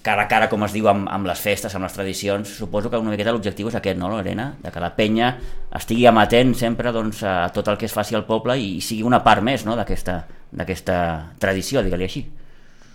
cara 0.08 0.26
a 0.26 0.32
cara, 0.32 0.50
com 0.50 0.66
es 0.66 0.74
diu, 0.74 0.90
amb, 0.90 1.06
amb 1.14 1.30
les 1.30 1.46
festes, 1.46 1.78
amb 1.78 1.86
les 1.86 1.94
tradicions, 1.94 2.56
suposo 2.58 2.90
que 2.90 2.98
una 2.98 3.14
miqueta 3.14 3.36
l'objectiu 3.36 3.70
és 3.70 3.78
aquest, 3.78 4.02
no, 4.02 4.10
Lorena? 4.10 4.50
De 4.64 4.74
que 4.74 4.82
la 4.82 4.96
penya 4.98 5.36
estigui 5.78 6.10
amatent 6.10 6.56
sempre 6.58 6.96
doncs, 6.96 7.22
a 7.22 7.52
tot 7.54 7.70
el 7.70 7.78
que 7.78 7.86
es 7.86 7.94
faci 7.94 8.18
al 8.18 8.26
poble 8.26 8.58
i, 8.58 8.78
i 8.80 8.82
sigui 8.82 9.06
una 9.06 9.22
part 9.22 9.46
més 9.46 9.68
no, 9.68 9.78
d'aquesta 9.78 10.24
d'aquesta 10.52 10.98
tradició, 11.40 11.84
digue-li 11.84 12.08
així. 12.08 12.26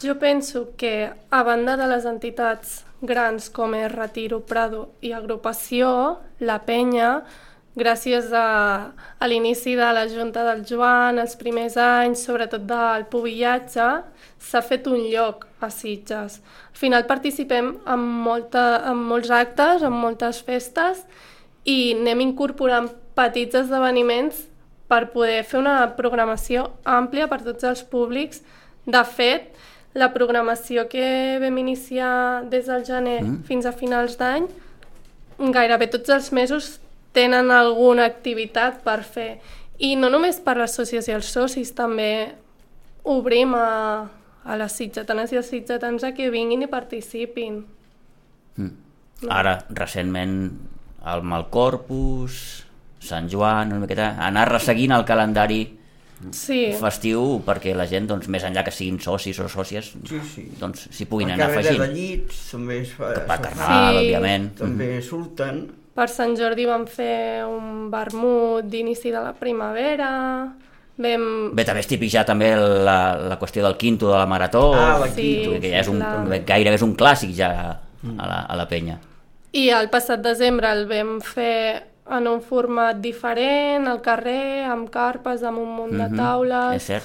Jo 0.03 0.17
penso 0.19 0.73
que, 0.77 1.13
a 1.31 1.43
banda 1.47 1.77
de 1.79 1.87
les 1.87 2.07
entitats 2.11 2.83
grans 3.03 3.49
com 3.55 3.75
és 3.79 3.91
Retiro, 3.93 4.41
Prado 4.43 4.89
i 5.03 5.13
Agrupació, 5.15 6.19
la 6.43 6.59
penya, 6.67 7.23
gràcies 7.79 8.33
a, 8.37 8.93
a 9.19 9.29
l'inici 9.31 9.77
de 9.79 9.89
la 9.95 10.05
Junta 10.11 10.45
del 10.49 10.65
Joan, 10.69 11.21
els 11.23 11.37
primers 11.41 11.79
anys, 11.81 12.25
sobretot 12.27 12.67
del 12.69 13.07
pubillatge, 13.13 13.89
s'ha 14.43 14.63
fet 14.67 14.89
un 14.91 15.07
lloc 15.07 15.47
a 15.63 15.71
Sitges. 15.71 16.41
Al 16.73 16.79
final 16.79 17.07
participem 17.07 17.77
en, 17.87 18.07
molta, 18.27 18.83
en 18.91 18.99
molts 19.09 19.31
actes, 19.31 19.87
en 19.87 19.95
moltes 19.95 20.43
festes, 20.45 21.07
i 21.65 21.95
anem 21.95 22.27
incorporant 22.27 22.91
petits 23.15 23.55
esdeveniments 23.63 24.49
per 24.93 25.07
poder 25.15 25.41
fer 25.49 25.63
una 25.63 25.77
programació 25.97 26.69
àmplia 26.85 27.29
per 27.31 27.41
tots 27.47 27.65
els 27.65 27.81
públics. 27.89 28.43
De 28.85 29.01
fet, 29.09 29.49
la 29.97 30.11
programació 30.13 30.85
que 30.93 31.39
vam 31.41 31.57
iniciar 31.63 32.45
des 32.53 32.69
del 32.69 32.85
gener 32.85 33.21
mm. 33.23 33.43
fins 33.49 33.69
a 33.69 33.73
finals 33.73 34.19
d'any, 34.21 34.49
gairebé 35.53 35.89
tots 35.93 36.13
els 36.13 36.31
mesos 36.37 36.77
tenen 37.17 37.51
alguna 37.53 38.07
activitat 38.09 38.81
per 38.85 39.01
fer. 39.05 39.37
I 39.83 39.95
no 39.97 40.11
només 40.13 40.41
per 40.41 40.57
les 40.61 40.75
sòcies 40.77 41.09
i 41.09 41.17
els 41.17 41.29
socis, 41.33 41.73
també 41.77 42.33
obrim 43.09 43.55
a, 43.59 44.09
a 44.45 44.59
les 44.61 44.77
sitgetanes 44.79 45.33
i 45.33 45.41
els 45.41 45.49
sitgetans 45.51 46.05
a 46.05 46.13
que 46.17 46.31
vinguin 46.33 46.65
i 46.65 46.71
participin. 46.71 47.63
Mm. 48.57 48.77
Ara, 49.33 49.57
recentment, 49.77 50.37
el 51.13 51.25
Malcorpus, 51.27 52.43
Sant 53.03 53.29
Joan, 53.33 53.73
una 53.75 53.81
miqueta, 53.83 54.13
anar 54.23 54.47
resseguint 54.53 54.93
el 54.95 55.05
calendari 55.09 55.63
Sí, 56.31 56.69
festiu 56.79 57.41
perquè 57.43 57.73
la 57.75 57.83
gent, 57.91 58.05
doncs, 58.07 58.29
més 58.31 58.45
enllà 58.47 58.63
que 58.63 58.71
siguin 58.71 59.01
socis 59.03 59.41
o 59.43 59.49
sòcies, 59.51 59.89
Sí, 60.07 60.21
sí. 60.23 60.45
doncs 60.61 60.85
s'hi 60.95 61.07
puguin 61.11 61.33
La 61.33 61.35
anar 61.35 61.49
afegint. 61.51 61.81
de 61.83 61.89
llits 61.91 62.51
també 62.53 62.77
es 62.85 62.93
fa... 62.95 63.09
Per 63.11 63.27
se'n 63.27 63.43
carnaval, 63.49 63.97
Sí. 63.99 64.05
òbviament. 64.07 64.47
També 64.61 64.91
surten. 65.03 65.59
per 65.95 66.07
Sant 66.09 66.37
Jordi 66.39 66.65
vam 66.65 66.87
fer 66.87 67.43
un 67.45 67.91
vermut 67.91 68.65
d'inici 68.71 69.11
de 69.11 69.19
la 69.21 69.33
primavera, 69.35 70.13
vam... 70.97 71.51
Bé, 71.59 71.65
també 71.67 71.81
és 71.83 71.91
típic 71.91 72.09
ja 72.15 72.23
també 72.25 72.55
la, 72.57 73.17
la 73.19 73.37
qüestió 73.41 73.63
del 73.67 73.77
quinto 73.77 74.09
de 74.13 74.17
la 74.17 74.27
marató, 74.27 74.73
Ah, 74.79 74.99
la 75.03 75.09
Sí, 75.11 75.41
quinto. 75.43 75.61
que 75.61 75.71
ja 75.75 75.81
és 75.83 75.89
un, 75.89 75.99
clar. 75.99 76.45
gairebé 76.47 76.77
és 76.79 76.83
un 76.87 76.95
clàssic 76.97 77.35
ja 77.35 77.51
a 77.51 78.27
la, 78.31 78.41
a 78.47 78.57
la 78.57 78.69
penya. 78.69 79.01
I 79.53 79.69
el 79.75 79.91
passat 79.91 80.23
desembre 80.23 80.71
el 80.73 80.87
vam 80.89 81.19
fer 81.21 81.83
en 82.13 82.29
un 82.29 82.41
format 82.43 82.97
diferent, 83.01 83.87
al 83.89 84.01
carrer, 84.05 84.65
amb 84.69 84.91
carpes, 84.93 85.43
amb 85.43 85.59
un 85.59 85.71
munt 85.77 85.93
de 85.97 86.09
Mhm, 86.09 86.17
taules... 86.17 86.77
És 86.77 86.83
cert. 86.91 87.05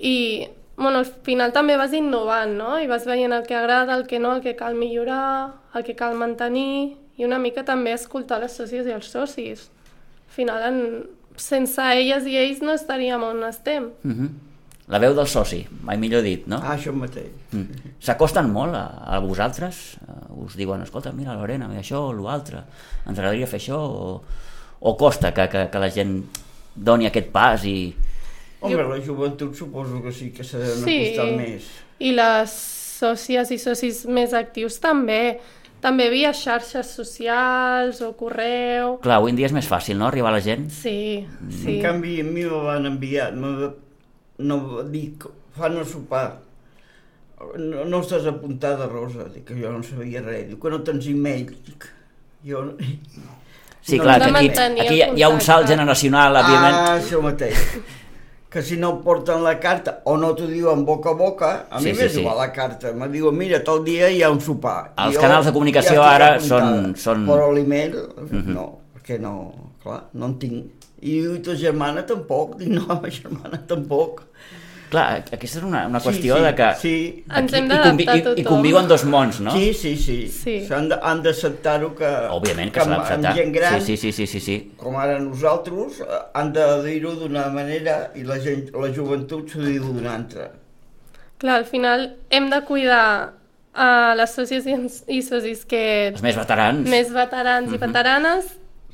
I 0.00 0.48
bueno, 0.76 0.98
al 0.98 1.06
final 1.26 1.52
també 1.52 1.76
vas 1.76 1.92
innovant, 1.92 2.52
no? 2.56 2.78
I 2.78 2.86
vas 2.86 3.04
veient 3.06 3.32
el 3.34 3.44
que 3.46 3.56
agrada, 3.58 3.94
el 3.96 4.06
que 4.06 4.18
no, 4.18 4.36
el 4.36 4.42
que 4.42 4.54
cal 4.56 4.74
millorar, 4.78 5.54
el 5.74 5.84
que 5.84 5.96
cal 5.96 6.14
mantenir, 6.14 6.96
i 7.18 7.24
una 7.26 7.38
mica 7.38 7.64
també 7.66 7.92
escoltar 7.92 8.38
les 8.40 8.54
sòcies 8.56 8.86
i 8.86 8.92
els 8.94 9.06
socis. 9.10 9.70
Al 10.28 10.34
final, 10.34 10.62
en... 10.62 11.08
sense 11.38 11.78
elles 11.94 12.24
i 12.26 12.36
ells 12.36 12.60
no 12.62 12.72
estaríem 12.74 13.22
on 13.22 13.42
estem. 13.46 13.90
Mhm. 14.02 14.28
La 14.88 14.98
veu 15.02 15.12
del 15.12 15.26
soci, 15.28 15.60
mai 15.84 15.98
millor 16.00 16.22
dit, 16.24 16.46
no? 16.48 16.56
Ah, 16.64 16.74
això 16.78 16.94
mateix. 16.96 17.28
Mm. 17.52 17.94
S'acosten 18.00 18.48
molt 18.48 18.72
a, 18.74 18.86
a 19.04 19.18
vosaltres? 19.20 19.98
Uh, 20.00 20.44
us 20.46 20.54
diuen, 20.56 20.80
escolta, 20.86 21.12
mira 21.12 21.34
Lorena, 21.36 21.68
mira 21.68 21.82
això, 21.82 22.06
l'altre, 22.16 22.62
ens 23.04 23.18
agradaria 23.18 23.46
fer 23.50 23.60
això? 23.60 23.76
O, 23.84 24.14
o 24.80 24.94
costa 24.96 25.34
que, 25.36 25.44
que, 25.52 25.66
que 25.68 25.82
la 25.82 25.90
gent 25.92 26.22
doni 26.74 27.08
aquest 27.10 27.28
pas 27.34 27.64
i... 27.68 27.92
Home, 28.64 28.80
la 28.88 28.96
joventut 29.04 29.54
suposo 29.54 30.00
que 30.02 30.10
sí 30.10 30.30
que 30.34 30.42
s'ha 30.46 30.58
de 30.58 30.72
Sí. 30.80 31.02
més. 31.36 31.68
I 32.02 32.14
les 32.16 32.54
sòcies 32.98 33.52
i 33.54 33.58
socis 33.60 34.06
més 34.08 34.32
actius 34.34 34.80
també. 34.82 35.38
També 35.84 36.08
via 36.10 36.32
xarxes 36.34 36.88
socials 36.96 38.00
o 38.02 38.08
correu... 38.18 38.96
Clar, 39.04 39.20
avui 39.20 39.30
en 39.30 39.36
dia 39.38 39.46
és 39.46 39.54
més 39.54 39.68
fàcil, 39.70 39.94
no?, 40.00 40.08
arribar 40.08 40.32
a 40.32 40.38
la 40.38 40.42
gent. 40.42 40.64
Sí, 40.74 41.26
sí. 41.52 41.76
En 41.76 41.84
canvi, 41.84 42.16
a 42.22 42.26
mi 42.26 42.42
me 42.48 42.64
van 42.64 42.88
enviar, 42.90 43.28
me 43.36 43.52
va, 43.60 43.68
no 44.38 44.58
va 44.76 44.82
dir, 44.84 45.12
fan 45.56 45.76
el 45.76 45.86
sopar. 45.86 46.38
No, 47.56 47.84
no 47.86 48.00
estàs 48.02 48.26
apuntada, 48.26 48.88
Rosa, 48.90 49.28
dic 49.30 49.44
que 49.46 49.54
jo 49.60 49.70
no 49.70 49.82
sabia 49.86 50.20
res. 50.24 50.48
Diu 50.48 50.58
que 50.58 50.70
no 50.72 50.80
tens 50.82 51.06
e-mail. 51.06 51.52
Dic, 51.66 51.86
jo... 52.46 52.64
Sí, 53.80 53.96
No, 53.96 54.02
clar, 54.04 54.18
que 54.20 54.28
aquí, 54.36 54.48
aquí 54.82 55.00
el 55.00 55.16
hi 55.16 55.22
ha 55.22 55.28
un 55.32 55.40
salt 55.40 55.68
generacional, 55.70 56.34
òbviament. 56.36 56.74
Ah, 56.76 56.96
això 56.98 57.22
mateix. 57.24 57.56
Que 58.50 58.60
si 58.64 58.76
no 58.80 58.90
porten 59.04 59.42
la 59.44 59.54
carta 59.60 60.00
o 60.08 60.16
no 60.20 60.32
t'ho 60.36 60.46
diuen 60.50 60.82
boca 60.84 61.10
a 61.14 61.16
boca, 61.16 61.50
a 61.70 61.78
Sí, 61.80 61.90
mi 61.90 61.94
sí, 61.94 62.00
m'és 62.02 62.12
sí. 62.14 62.20
igual 62.20 62.36
la 62.40 62.50
carta. 62.52 62.92
Me 62.92 63.08
diuen, 63.12 63.36
mira, 63.38 63.62
tal 63.64 63.84
dia 63.84 64.10
hi 64.10 64.22
ha 64.22 64.30
un 64.34 64.40
sopar. 64.40 64.92
Els 64.96 65.14
Jo 65.16 65.20
canals 65.22 65.46
de 65.46 65.52
comunicació 65.56 65.94
estic 66.02 66.10
ara 66.10 66.30
són- 66.40 66.94
són- 66.96 67.22
Mhm. 67.24 67.30
Però 67.30 67.48
l'email, 67.54 67.96
no, 68.56 68.66
perquè 68.96 69.18
no, 69.20 69.34
clar, 69.82 70.02
no 70.14 70.26
en 70.26 70.38
tinc. 70.38 70.77
I 71.02 71.18
ta 71.44 71.54
germana 71.54 72.02
tampoc, 72.06 72.56
dic, 72.58 72.68
no, 72.74 72.86
ma 72.88 73.08
germana 73.20 73.60
tampoc. 73.68 74.24
Clar, 74.88 75.18
aquesta 75.36 75.58
és 75.58 75.64
una, 75.68 75.82
una 75.86 76.00
qüestió 76.00 76.38
sí, 76.38 76.40
sí, 76.40 76.44
de 76.46 76.52
que 76.56 76.68
Sí, 76.80 76.92
Ens 77.36 77.52
hem 77.52 77.66
i, 77.66 77.68
d'adaptar 77.68 78.14
i, 78.16 78.20
i 78.20 78.22
tothom. 78.24 78.44
conviuen 78.48 78.86
dos 78.88 79.02
mons, 79.04 79.40
no? 79.44 79.52
sí, 79.52 79.74
sí, 79.76 79.90
sí. 80.00 80.14
Sí. 80.32 80.54
Han 80.72 81.20
d'acceptar-ho 81.22 81.90
que, 81.98 82.08
Òbviament 82.32 82.72
que 82.72 82.80
que 82.80 82.86
s'ha 82.86 82.94
d'acceptar. 82.96 83.34
gent 83.36 83.52
gran, 83.52 83.82
Sí, 83.84 83.98
sí, 83.98 84.12
sí, 84.12 84.26
sí, 84.26 84.26
sí, 84.26 84.40
sí. 84.40 84.56
com 84.80 84.96
ara 84.96 85.18
nosaltres, 85.20 86.00
eh, 86.00 86.22
han 86.40 86.54
de 86.56 86.64
dir-ho 86.86 87.12
d'una 87.20 87.50
manera 87.52 87.98
i 88.16 88.24
la, 88.24 88.38
gent, 88.40 88.70
la 88.72 88.88
joventut 88.96 89.52
s'ho 89.52 89.60
diu 89.60 89.92
d'una 89.92 90.14
altra. 90.14 90.48
Clar, 91.38 91.58
al 91.60 91.66
final 91.68 92.14
hem 92.30 92.48
de 92.50 92.62
cuidar 92.64 93.34
a 93.74 93.90
les 94.16 94.32
sòcies 94.34 94.64
i, 94.72 94.78
i 95.18 95.20
socis 95.22 95.66
que 95.68 95.82
Els 96.14 96.22
més 96.24 96.34
veterans, 96.40 96.88
més 96.88 97.12
veterans 97.12 97.76
i 97.76 97.76
veteranes, 97.78 98.48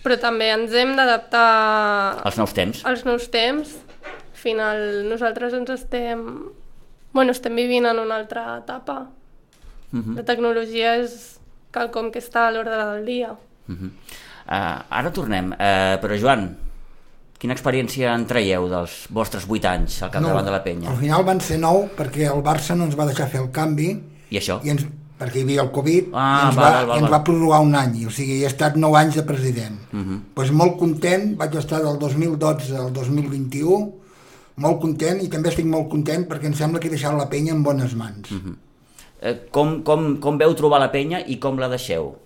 però 0.04 0.18
també 0.20 0.50
ens 0.52 0.74
hem 0.76 0.92
d'adaptar 0.98 2.20
els 2.28 2.36
nous 2.40 2.52
temps. 2.56 2.84
als 2.84 3.04
nous 3.08 3.28
temps. 3.32 3.74
Al 4.04 4.40
final 4.44 5.08
nosaltres 5.08 5.56
ens 5.56 5.70
estem... 5.72 6.26
Bueno, 7.14 7.32
estem 7.32 7.54
vivint 7.56 7.86
en 7.86 8.00
una 8.02 8.18
altra 8.18 8.58
etapa. 8.58 9.06
Mhm. 9.92 10.16
La 10.18 10.24
tecnologia 10.26 10.96
és 11.00 11.38
quelcom 11.72 12.10
que 12.12 12.20
està 12.20 12.48
a 12.48 12.52
l'ordre 12.52 12.76
del 12.76 13.06
dia. 13.06 13.32
Uh, 13.70 13.80
ara 14.44 15.10
tornem, 15.14 15.54
uh, 15.54 15.96
però 16.02 16.18
Joan, 16.20 16.50
quina 17.40 17.54
experiència 17.56 18.12
en 18.12 18.26
traieu 18.28 18.66
dels 18.68 19.06
vostres 19.14 19.46
8 19.48 19.70
anys 19.70 20.02
al 20.04 20.12
capdavant 20.12 20.44
de 20.44 20.52
la 20.52 20.60
penya? 20.64 20.90
Al 20.92 21.00
final 21.00 21.24
van 21.24 21.40
ser 21.40 21.56
9 21.62 21.94
perquè 21.96 22.28
el 22.28 22.44
Barça 22.44 22.76
no 22.76 22.84
ens 22.88 22.98
va 22.98 23.06
deixar 23.08 23.30
fer 23.32 23.40
el 23.40 23.50
canvi 23.54 23.88
I 24.30 24.40
això? 24.40 24.58
i 24.64 24.74
ens, 24.74 24.84
perquè 25.18 25.40
hi 25.40 25.44
havia 25.46 25.62
el 25.62 25.70
Covid 25.74 26.10
Ah, 26.12 26.22
i 26.24 26.46
ens, 26.48 26.56
va, 26.58 26.70
val, 26.70 26.94
i 26.94 27.02
ens 27.02 27.12
va 27.12 27.20
prorrogar 27.26 27.60
un 27.64 27.74
any, 27.78 28.00
o 28.08 28.12
sigui, 28.14 28.40
he 28.42 28.48
estat 28.48 28.78
9 28.80 28.98
anys 29.00 29.20
de 29.20 29.24
president. 29.28 29.78
Uh 29.92 30.00
-huh. 30.00 30.20
pues 30.34 30.50
molt 30.50 30.78
content, 30.78 31.36
vaig 31.38 31.54
estar 31.54 31.82
del 31.82 31.98
2012 31.98 32.76
al 32.76 32.92
2021, 32.92 33.92
molt 34.56 34.80
content 34.80 35.22
i 35.22 35.28
també 35.28 35.48
estic 35.48 35.66
molt 35.66 35.88
content 35.88 36.28
perquè 36.28 36.46
em 36.46 36.54
sembla 36.54 36.80
que 36.80 36.86
he 36.88 36.90
deixat 36.90 37.14
la 37.14 37.28
penya 37.28 37.52
en 37.52 37.62
bones 37.62 37.94
mans. 37.94 38.30
uh 38.30 38.38
-huh. 38.38 38.56
uh, 39.30 39.36
com, 39.50 39.82
com, 39.82 40.16
com 40.20 40.38
veu 40.38 40.54
trobar 40.54 40.80
la 40.80 40.90
penya 40.92 41.24
i 41.26 41.38
com 41.38 41.58
la 41.58 41.68
deixeu? 41.68 42.16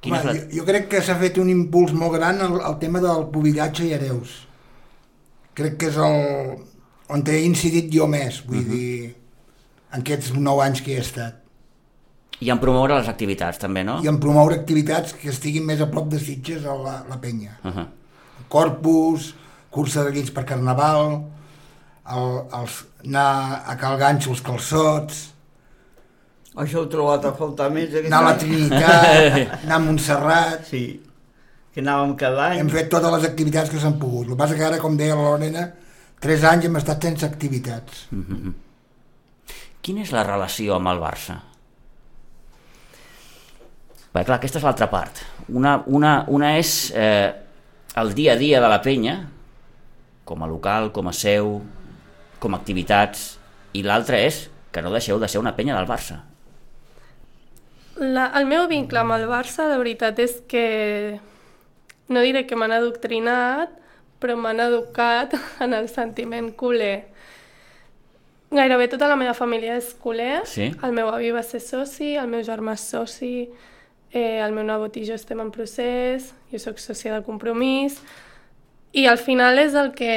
Quina 0.00 0.20
Home, 0.20 0.32
la... 0.32 0.34
jo, 0.34 0.46
jo 0.56 0.64
crec 0.64 0.88
que 0.88 1.02
s'ha 1.02 1.14
fet 1.18 1.38
un 1.38 1.48
impuls 1.48 1.92
molt 1.92 2.12
gran 2.14 2.40
al, 2.40 2.60
al 2.60 2.78
tema 2.78 3.00
del 3.00 3.28
pubillatge 3.30 3.84
i 3.84 3.92
hereus. 3.92 4.48
Crec 5.54 5.76
que 5.76 5.86
és 5.86 5.96
el, 5.96 6.58
on 7.08 7.22
he 7.28 7.44
incidit 7.44 7.92
jo 7.92 8.06
més, 8.06 8.42
vull 8.46 8.58
uh 8.58 8.64
-huh. 8.64 8.70
dir, 8.70 9.14
en 9.92 10.00
aquests 10.00 10.32
9 10.34 10.62
anys 10.64 10.82
que 10.82 10.96
he 10.96 10.98
estat. 10.98 11.41
I 12.42 12.50
en 12.50 12.60
promoure 12.62 12.96
les 12.98 13.10
activitats, 13.10 13.60
també, 13.62 13.84
no? 13.86 14.00
i 14.02 14.10
en 14.10 14.18
promoure 14.22 14.58
activitats 14.58 15.14
que 15.18 15.30
estiguin 15.30 15.66
més 15.66 15.80
a 15.80 15.88
prop 15.90 16.08
de 16.10 16.18
Sitges 16.20 16.64
a 16.66 16.74
la, 16.78 16.96
la 17.08 17.20
penya. 17.22 17.58
Uh 17.62 17.70
-huh. 17.70 17.86
Corpus, 18.48 19.34
cursa 19.70 20.04
de 20.04 20.10
llits 20.10 20.30
per 20.30 20.44
carnaval, 20.44 21.22
el, 22.10 22.26
els, 22.60 22.84
anar 23.06 23.62
a 23.66 23.76
cal 23.76 23.98
ganxo 23.98 24.30
els 24.30 24.42
calçots, 24.42 25.32
Això 26.52 26.82
heu 26.82 26.88
trobat 26.92 27.24
a 27.24 27.32
faltar 27.32 27.70
més 27.72 27.94
anar 27.96 28.18
a 28.18 28.24
la? 28.26 28.32
Trinitat, 28.36 29.54
anar 29.64 29.76
a 29.76 29.78
Montserrat... 29.78 30.66
Sí, 30.68 31.00
que 31.72 31.80
anàvem 31.80 32.16
cada 32.20 32.50
any. 32.50 32.58
Hem 32.60 32.68
fet 32.72 32.90
totes 32.92 33.14
les 33.14 33.24
activitats 33.24 33.70
que 33.72 33.80
s'han 33.80 33.96
pogut. 34.00 34.26
El 34.26 34.34
que 34.34 34.40
passa 34.42 34.58
que 34.58 34.66
ara, 34.66 34.80
com 34.82 34.98
deia 34.98 35.16
la 35.16 35.30
Lorena, 35.30 35.62
tres 36.20 36.44
anys 36.44 36.68
hem 36.68 36.76
estat 36.76 37.06
sense 37.08 37.24
activitats. 37.24 38.02
Quina 39.80 40.04
és 40.04 40.12
la 40.12 40.26
relació 40.28 40.76
amb 40.76 40.92
el 40.92 41.00
Barça? 41.00 41.38
Bé, 44.12 44.24
clar, 44.26 44.36
aquesta 44.36 44.60
és 44.60 44.64
l'altra 44.66 44.90
part. 44.92 45.22
Una, 45.48 45.78
una, 45.88 46.16
una 46.28 46.56
és 46.58 46.90
eh, 46.92 47.32
el 47.96 48.12
dia 48.16 48.34
a 48.34 48.40
dia 48.40 48.60
de 48.60 48.68
la 48.68 48.82
penya, 48.84 49.16
com 50.28 50.42
a 50.44 50.48
local, 50.48 50.90
com 50.92 51.08
a 51.08 51.14
seu, 51.16 51.54
com 52.42 52.52
a 52.52 52.60
activitats, 52.60 53.32
i 53.72 53.84
l'altra 53.86 54.20
és 54.20 54.44
que 54.72 54.84
no 54.84 54.92
deixeu 54.92 55.20
de 55.20 55.28
ser 55.32 55.40
una 55.40 55.54
penya 55.56 55.76
del 55.78 55.88
Barça. 55.88 56.20
La, 58.00 58.30
el 58.38 58.48
meu 58.48 58.66
vincle 58.68 59.00
amb 59.00 59.16
el 59.16 59.24
Barça, 59.30 59.68
la 59.68 59.80
veritat 59.80 60.20
és 60.20 60.38
que 60.48 60.66
no 62.12 62.20
diré 62.24 62.44
que 62.48 62.56
m'han 62.56 62.72
adoctrinat, 62.76 63.72
però 64.20 64.36
m'han 64.36 64.60
educat 64.64 65.34
en 65.64 65.72
el 65.76 65.88
sentiment 65.92 66.52
culer. 66.52 67.08
Gairebé 68.52 68.90
tota 68.92 69.08
la 69.08 69.16
meva 69.16 69.32
família 69.32 69.78
és 69.80 69.94
culer. 69.96 70.42
Sí? 70.48 70.68
El 70.84 70.92
meu 70.92 71.08
avi 71.08 71.32
va 71.32 71.44
ser 71.44 71.62
soci, 71.64 72.14
el 72.20 72.28
meu 72.28 72.44
germà 72.44 72.76
és 72.76 72.84
soci, 72.92 73.36
eh, 74.12 74.38
el 74.44 74.52
meu 74.52 74.64
nebot 74.64 74.96
i 75.00 75.06
jo 75.08 75.16
estem 75.16 75.40
en 75.42 75.50
procés, 75.54 76.30
jo 76.52 76.60
sóc 76.60 76.78
sòcia 76.78 77.16
de 77.16 77.24
compromís, 77.26 77.98
i 78.92 79.06
al 79.08 79.18
final 79.18 79.58
és 79.58 79.74
el 79.78 79.92
que, 79.96 80.12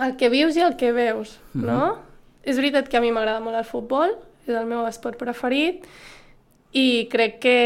el 0.00 0.16
que 0.16 0.32
vius 0.32 0.56
i 0.56 0.64
el 0.64 0.78
que 0.80 0.92
veus, 0.96 1.36
no? 1.52 1.98
És 2.44 2.56
veritat 2.60 2.88
que 2.88 2.96
a 2.96 3.04
mi 3.04 3.12
m'agrada 3.12 3.44
molt 3.44 3.60
el 3.60 3.68
futbol, 3.68 4.16
és 4.48 4.56
el 4.56 4.66
meu 4.68 4.84
esport 4.88 5.20
preferit, 5.20 5.84
i 6.72 7.06
crec 7.12 7.38
que 7.44 7.58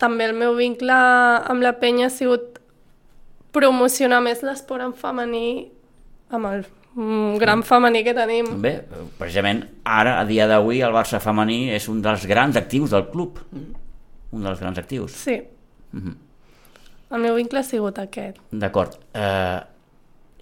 també 0.00 0.30
el 0.30 0.34
meu 0.38 0.54
vincle 0.56 0.94
amb 0.94 1.62
la 1.62 1.74
penya 1.82 2.08
ha 2.08 2.14
sigut 2.14 2.58
promocionar 3.52 4.22
més 4.24 4.44
l'esport 4.46 4.86
en 4.86 4.94
femení 4.96 5.70
amb 6.30 6.46
el 6.46 6.62
un 6.96 7.38
gran 7.38 7.62
femení 7.62 8.02
que 8.02 8.14
tenim. 8.14 8.48
Bé, 8.62 8.80
precisament 9.18 9.62
ara, 9.84 10.18
a 10.20 10.24
dia 10.26 10.48
d'avui, 10.50 10.80
el 10.82 10.94
Barça 10.94 11.20
femení 11.22 11.70
és 11.74 11.86
un 11.88 12.00
dels 12.02 12.26
grans 12.26 12.58
actius 12.58 12.90
del 12.90 13.06
club. 13.12 13.38
Un 14.32 14.44
dels 14.46 14.60
grans 14.62 14.78
actius. 14.78 15.12
Sí. 15.18 15.40
El 17.10 17.18
meu 17.24 17.34
vincle 17.34 17.58
ha 17.58 17.66
sigut 17.66 17.98
aquest. 17.98 18.38
D'acord. 18.52 18.94
Eh, 19.14 19.58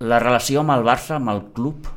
la 0.05 0.19
relació 0.21 0.61
amb 0.61 0.75
el 0.77 0.85
Barça, 0.85 1.17
amb 1.17 1.33
el 1.33 1.41
club, 1.57 1.89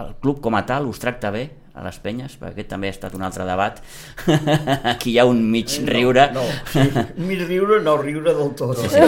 el 0.00 0.14
club 0.22 0.40
com 0.44 0.56
a 0.56 0.64
tal, 0.66 0.86
us 0.88 0.98
tracta 1.02 1.30
bé 1.30 1.50
a 1.76 1.82
les 1.84 1.98
penyes? 2.00 2.38
Perquè 2.40 2.54
aquest 2.56 2.70
també 2.72 2.88
ha 2.88 2.94
estat 2.96 3.14
un 3.14 3.22
altre 3.26 3.44
debat. 3.44 3.82
Aquí 4.94 5.12
hi 5.12 5.18
ha 5.20 5.26
un 5.28 5.42
mig 5.52 5.76
riure. 5.84 6.30
No, 6.32 6.46
sí. 6.72 6.86
Mig 7.20 7.44
riure, 7.46 7.82
no 7.84 7.98
riure 8.00 8.32
del 8.34 8.54
tot. 8.56 8.80
Sí, 8.80 9.04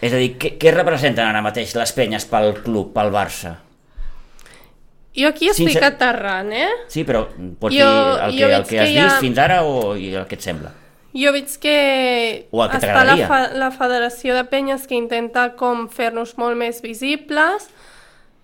És 0.00 0.12
a 0.14 0.18
dir, 0.20 0.36
què, 0.38 0.52
què 0.62 0.70
representen 0.72 1.26
ara 1.26 1.40
mateix 1.42 1.72
les 1.74 1.90
penyes 1.92 2.24
pel 2.30 2.52
club, 2.62 2.92
pel 2.94 3.08
Barça? 3.12 3.56
Jo 5.18 5.26
aquí 5.32 5.48
estic 5.50 5.72
Sincer- 5.72 5.88
aterrant, 5.88 6.52
eh? 6.54 6.68
Sí, 6.86 7.02
però 7.04 7.24
pots 7.58 7.74
Jo- 7.74 7.88
dir 7.88 8.22
el 8.22 8.36
que, 8.38 8.44
el 8.54 8.62
que 8.62 8.68
que 8.70 8.78
has 8.80 8.90
ha- 8.94 9.04
vist 9.08 9.20
fins 9.24 9.38
ara 9.42 9.56
o 9.66 9.94
el 9.98 10.26
que 10.30 10.36
et 10.38 10.44
sembla? 10.44 10.70
Jo 11.16 11.32
veig 11.32 11.52
que 11.62 11.76
O 12.52 12.62
el 12.64 12.72
que 12.72 12.80
està 12.82 13.04
la, 13.06 13.16
fa 13.30 13.38
la 13.56 13.70
Federació 13.72 14.34
de 14.36 14.44
Penyes 14.50 14.84
que 14.88 14.98
intenta 14.98 15.54
com 15.56 15.86
fer-nos 15.88 16.34
molt 16.36 16.58
més 16.60 16.82
visibles, 16.84 17.68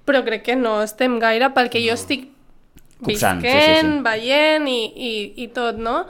però 0.09 0.23
crec 0.25 0.47
que 0.49 0.57
no 0.57 0.79
estem 0.85 1.19
gaire 1.21 1.51
perquè 1.53 1.83
jo 1.85 1.97
estic 1.97 2.31
Copsant, 3.05 3.43
sí, 3.43 3.49
sí, 3.49 3.53
visquent, 3.53 3.93
sí. 3.99 4.03
veient 4.07 4.69
i, 4.71 4.81
i, 4.95 5.15
i 5.45 5.49
tot, 5.53 5.77
no? 5.77 6.05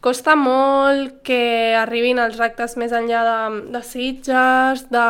Costa 0.00 0.34
molt 0.34 1.20
que 1.26 1.76
arribin 1.76 2.18
els 2.22 2.40
actes 2.40 2.78
més 2.80 2.92
enllà 2.96 3.20
de, 3.26 3.40
de 3.74 3.82
Sitges, 3.84 4.86
de 4.90 5.08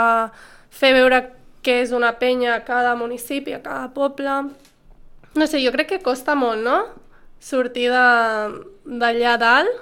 fer 0.75 0.93
veure 0.97 1.23
que 1.63 1.81
és 1.85 1.93
una 1.95 2.17
penya 2.19 2.57
a 2.57 2.65
cada 2.67 2.97
municipi, 2.99 3.55
a 3.55 3.63
cada 3.63 3.93
poble... 3.95 4.43
No 5.39 5.47
sé, 5.47 5.61
jo 5.63 5.71
crec 5.71 5.93
que 5.93 6.01
costa 6.03 6.35
molt, 6.35 6.59
no? 6.65 6.81
Sortir 7.39 7.87
d'allà 7.93 9.37
dalt, 9.39 9.77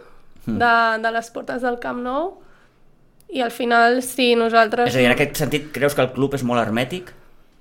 Hmm. 0.49 0.59
de, 0.59 1.03
de 1.05 1.11
les 1.13 1.31
portes 1.35 1.63
del 1.63 1.77
Camp 1.83 2.01
Nou, 2.03 2.31
i 3.29 3.43
al 3.45 3.51
final, 3.53 4.01
si 4.03 4.33
nosaltres... 4.41 4.89
És 4.89 4.97
a 4.97 5.03
dir, 5.03 5.07
en 5.11 5.13
aquest 5.13 5.37
sentit, 5.37 5.67
creus 5.75 5.95
que 5.95 6.01
el 6.07 6.13
club 6.17 6.35
és 6.39 6.45
molt 6.49 6.63
hermètic? 6.63 7.13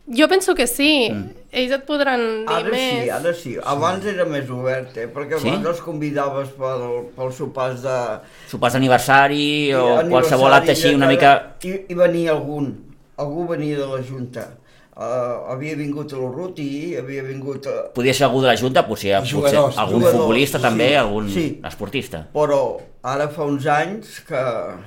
Jo 0.07 0.29
penso 0.31 0.53
que 0.55 0.63
sí. 0.71 1.09
Hmm. 1.11 1.33
Ells 1.51 1.73
et 1.75 1.83
podran 1.83 2.21
dir 2.47 2.53
Ara 2.61 2.69
més. 2.71 3.01
sí, 3.03 3.09
ara 3.11 3.33
sí. 3.35 3.55
Abans 3.67 4.05
era 4.07 4.23
més 4.29 4.47
obert, 4.55 4.95
eh? 4.95 5.09
perquè 5.11 5.35
Sí? 5.41 5.49
abans 5.51 5.67
els 5.73 5.81
convidaves 5.83 6.53
pel, 6.55 6.85
pels 7.17 7.35
sopars 7.41 7.81
de... 7.83 7.95
Sopars 8.47 8.77
d'aniversari 8.77 9.73
o 9.75 9.81
aniversari, 9.97 10.13
qualsevol 10.13 10.55
acte 10.55 10.71
així 10.77 10.93
una 10.95 11.09
mica... 11.11 11.33
I, 11.67 11.73
I 11.91 11.99
venia 11.99 12.31
algun, 12.37 12.71
algú 13.19 13.47
venia 13.51 13.81
de 13.81 13.89
la 13.91 13.99
Junta. 14.07 14.47
Uh, 14.97 15.51
havia 15.53 15.75
vingut 15.77 16.09
l'Urruti, 16.17 16.95
havia 16.97 17.21
vingut... 17.21 17.67
Uh, 17.69 17.91
Podia 17.93 18.15
ser 18.17 18.23
algú 18.25 18.39
de 18.41 18.47
la 18.49 18.55
Junta, 18.57 18.81
potser, 18.87 19.11
potser 19.19 19.29
Jugadors, 19.29 19.75
algun 19.77 20.01
jugadors, 20.01 20.15
futbolista 20.17 20.57
sí, 20.57 20.63
també, 20.63 20.87
algun 20.97 21.27
sí. 21.29 21.43
esportista. 21.69 22.21
però 22.33 22.57
ara 23.05 23.27
fa 23.29 23.45
uns 23.45 23.67
anys 23.69 24.15
que... 24.25 24.39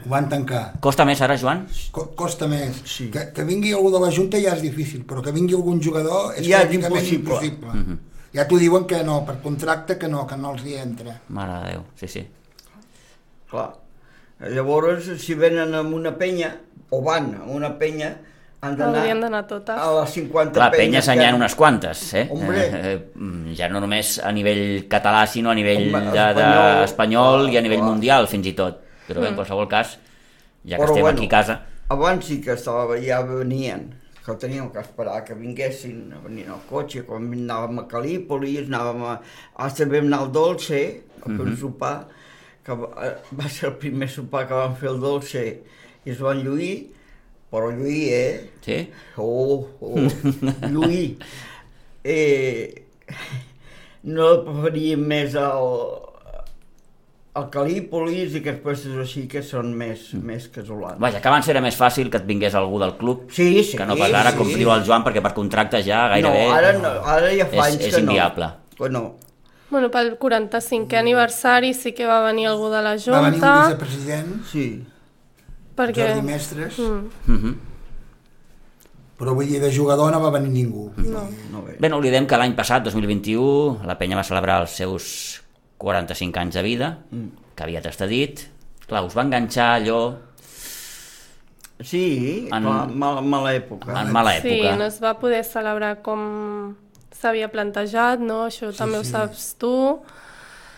Ho 0.02 0.10
van 0.10 0.26
tancar. 0.32 0.64
Costa 0.82 1.06
més 1.06 1.22
ara, 1.22 1.36
Joan? 1.38 1.62
Co 1.94 2.08
costa 2.18 2.48
més. 2.50 2.80
Sí. 2.90 3.06
Que, 3.14 3.28
que 3.36 3.44
vingui 3.46 3.70
algú 3.76 3.92
de 3.94 4.00
la 4.02 4.10
Junta 4.16 4.40
ja 4.42 4.56
és 4.58 4.64
difícil, 4.64 5.04
però 5.06 5.22
que 5.22 5.30
vingui 5.36 5.54
algun 5.54 5.78
jugador 5.78 6.34
és 6.34 6.42
Ja 6.48 6.64
és 6.64 6.72
pràcticament 6.72 7.06
impossible. 7.06 7.38
impossible. 7.38 7.74
Mm 7.76 7.84
-hmm. 7.86 7.98
Ja 8.34 8.48
t'ho 8.48 8.58
diuen 8.58 8.86
que 8.90 9.04
no, 9.04 9.20
per 9.26 9.36
contracte 9.42 9.96
que 9.98 10.08
no, 10.08 10.26
que 10.26 10.36
no 10.36 10.52
els 10.56 10.64
hi 10.66 10.74
entra. 10.74 11.20
Mare 11.28 11.52
de 11.52 11.70
Déu, 11.70 11.84
sí, 11.94 12.08
sí. 12.08 12.26
Clar. 13.50 13.70
Llavors, 14.40 15.06
si 15.22 15.34
venen 15.34 15.74
amb 15.74 15.94
una 15.94 16.16
penya, 16.18 16.56
o 16.90 17.00
van 17.02 17.34
amb 17.34 17.54
una 17.54 17.78
penya, 17.78 18.16
han 18.60 18.76
d'anar 18.76 19.40
a 19.40 20.00
les 20.00 20.10
50 20.14 20.52
Clar, 20.52 20.70
penyes. 20.70 21.04
penyes 21.06 21.08
n'hi 21.16 21.24
ha 21.24 21.34
unes 21.34 21.54
quantes, 21.56 22.02
eh? 22.14 22.26
Hombre. 22.30 22.58
Eh, 22.60 22.92
eh, 22.94 23.54
Ja 23.56 23.68
no 23.68 23.80
només 23.80 24.18
a 24.22 24.32
nivell 24.32 24.86
català, 24.88 25.26
sinó 25.26 25.50
a 25.50 25.54
nivell 25.54 25.88
Home, 25.88 26.10
de, 26.12 26.26
de 26.36 26.44
espanyol, 26.44 26.84
espanyol 26.84 27.48
i 27.50 27.56
a 27.56 27.62
nivell 27.62 27.80
clar. 27.80 27.88
mundial, 27.90 28.28
fins 28.28 28.46
i 28.46 28.52
tot. 28.52 28.82
Però 29.08 29.20
bé, 29.20 29.26
Mm. 29.26 29.32
en 29.32 29.34
qualsevol 29.36 29.68
cas, 29.68 29.98
ja 30.64 30.76
que 30.76 30.82
Però 30.82 30.90
estem 30.92 31.02
bueno, 31.02 31.18
aquí 31.18 31.26
a 31.26 31.28
casa... 31.30 31.60
Abans 31.88 32.24
sí 32.24 32.40
que 32.40 32.52
estava, 32.52 32.96
ja 33.02 33.22
venien, 33.22 33.94
que 34.24 34.34
teníem 34.34 34.70
que 34.70 34.78
esperar 34.78 35.24
que 35.24 35.34
vinguessin, 35.34 36.12
venien 36.22 36.50
al 36.52 36.60
cotxe, 36.68 37.02
quan 37.02 37.26
anàvem 37.32 37.80
a 37.80 37.88
Calípolis, 37.88 38.68
anàvem 38.68 39.02
a... 39.08 39.20
Hasta 39.56 39.86
vam 39.86 40.06
anar 40.06 40.20
al 40.20 40.30
Dolce, 40.32 41.02
a 41.18 41.24
fer 41.26 41.40
un 41.40 41.56
sopar, 41.56 42.06
que 42.62 42.72
va, 42.76 42.92
eh, 43.08 43.16
va 43.34 43.48
ser 43.48 43.70
el 43.70 43.76
primer 43.82 44.08
sopar 44.08 44.46
que 44.46 44.54
vam 44.54 44.76
fer 44.76 44.90
el 44.92 45.00
Dolce, 45.00 45.44
i 46.04 46.10
es 46.10 46.20
van 46.20 46.44
lluir, 46.44 46.92
però 47.50 47.70
lluir, 47.74 48.04
eh? 48.14 48.50
Sí? 48.64 48.78
Oh, 49.16 49.66
oh, 49.80 50.06
lluir. 50.70 51.16
Eh, 52.02 52.86
no 54.08 54.28
preferíem 54.46 55.02
més 55.04 55.34
el, 55.36 55.66
el 57.36 57.44
Calípolis 57.52 58.32
i 58.32 58.40
aquests 58.40 58.62
puestos 58.64 58.94
així 59.02 59.26
que 59.28 59.42
són 59.44 59.74
més, 59.76 60.06
més 60.16 60.46
casolans. 60.54 60.96
Vaja, 61.02 61.20
que 61.20 61.28
abans 61.28 61.50
era 61.52 61.60
més 61.60 61.76
fàcil 61.76 62.08
que 62.08 62.16
et 62.22 62.24
vingués 62.28 62.56
algú 62.56 62.80
del 62.80 62.94
club 62.96 63.26
Sí, 63.36 63.50
sí, 63.68 63.76
que 63.76 63.84
no 63.84 63.98
pas 64.00 64.14
ara, 64.16 64.32
sí. 64.32 64.38
com 64.40 64.48
diu 64.48 64.72
el 64.72 64.86
Joan, 64.88 65.04
perquè 65.04 65.20
per 65.26 65.34
contracte 65.36 65.82
ja 65.84 66.06
gairebé 66.14 66.46
No, 66.48 66.54
ara, 66.56 66.72
no, 66.80 66.94
ara 67.04 67.34
ja 67.36 67.46
fa 67.52 67.58
és, 67.58 67.74
anys 67.74 67.84
és 67.90 67.94
que 67.98 68.02
inviable. 68.06 68.48
no. 68.48 68.78
Que 68.80 68.88
no. 68.96 69.04
Bueno, 69.70 69.90
pel 69.92 70.14
45è 70.18 70.96
aniversari 70.98 71.74
sí 71.76 71.92
que 71.92 72.08
va 72.08 72.22
venir 72.24 72.48
algú 72.50 72.72
de 72.72 72.80
la 72.82 72.96
Va 72.96 73.20
venir 73.28 73.36
un 73.36 73.44
Junta, 73.44 73.52
vicepresident, 73.68 74.32
Sí. 74.48 74.64
Perquè... 75.80 76.06
Jordi 76.12 76.26
Mestres, 76.28 76.78
Mm. 76.78 77.10
Mhm. 77.26 77.54
però 79.20 79.34
vull 79.36 79.48
dir, 79.50 79.58
de 79.60 79.68
jugador 79.72 80.12
no 80.12 80.20
va 80.22 80.30
venir 80.32 80.48
ningú. 80.54 80.86
No. 80.96 81.26
No 81.52 81.62
bé. 81.66 81.74
Bé, 81.80 81.88
no 81.92 81.98
oblidem 82.00 82.26
que 82.26 82.38
l'any 82.40 82.54
passat, 82.56 82.82
2021, 82.86 83.82
la 83.84 83.98
penya 84.00 84.16
va 84.16 84.24
celebrar 84.24 84.62
els 84.62 84.70
seus 84.80 85.42
45 85.76 86.40
anys 86.40 86.54
de 86.56 86.62
vida, 86.64 86.88
que 87.54 87.62
aviat 87.66 87.84
està 87.90 88.06
dit. 88.08 88.40
Clar, 88.88 89.04
us 89.04 89.14
va 89.16 89.22
enganxar 89.28 89.74
allò 89.76 90.00
Sí, 91.82 92.48
En- 92.52 92.62
clar, 92.62 92.88
mala, 92.92 93.20
mala 93.22 93.54
època. 93.54 94.02
en 94.02 94.12
mala 94.12 94.34
Sí, 94.40 94.48
època. 94.60 94.76
no 94.76 94.84
es 94.84 94.98
va 95.02 95.14
poder 95.18 95.44
celebrar 95.44 96.02
com 96.02 96.76
s'havia 97.10 97.48
plantejat, 97.50 98.20
no? 98.20 98.46
Això 98.46 98.68
també 98.76 98.98
ho 98.98 99.04
sí. 99.04 99.10
saps 99.12 99.54
tu. 99.56 100.00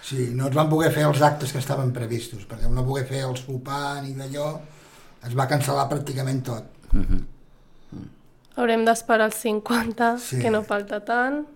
Sí, 0.03 0.31
no 0.35 0.47
es 0.49 0.55
van 0.55 0.69
poder 0.69 0.93
fer 0.93 1.03
els 1.07 1.21
actes 1.23 1.53
que 1.53 1.59
estaven 1.59 1.93
previstos, 1.93 2.47
perquè 2.47 2.71
no 2.71 2.85
poder 2.87 3.05
fer 3.07 3.25
el 3.25 3.37
sopar 3.37 4.03
ni 4.05 4.15
d'allò, 4.15 4.61
es 5.27 5.35
va 5.39 5.47
cancel·lar 5.49 5.89
pràcticament 5.91 6.43
tot. 6.47 6.65
Haurem 8.57 8.85
d'esperar 8.85 9.27
els 9.31 9.37
50, 9.41 10.19
Sí. 10.19 10.41
que 10.43 10.51
no 10.51 10.63
falta 10.63 11.01
tant, 11.05 11.47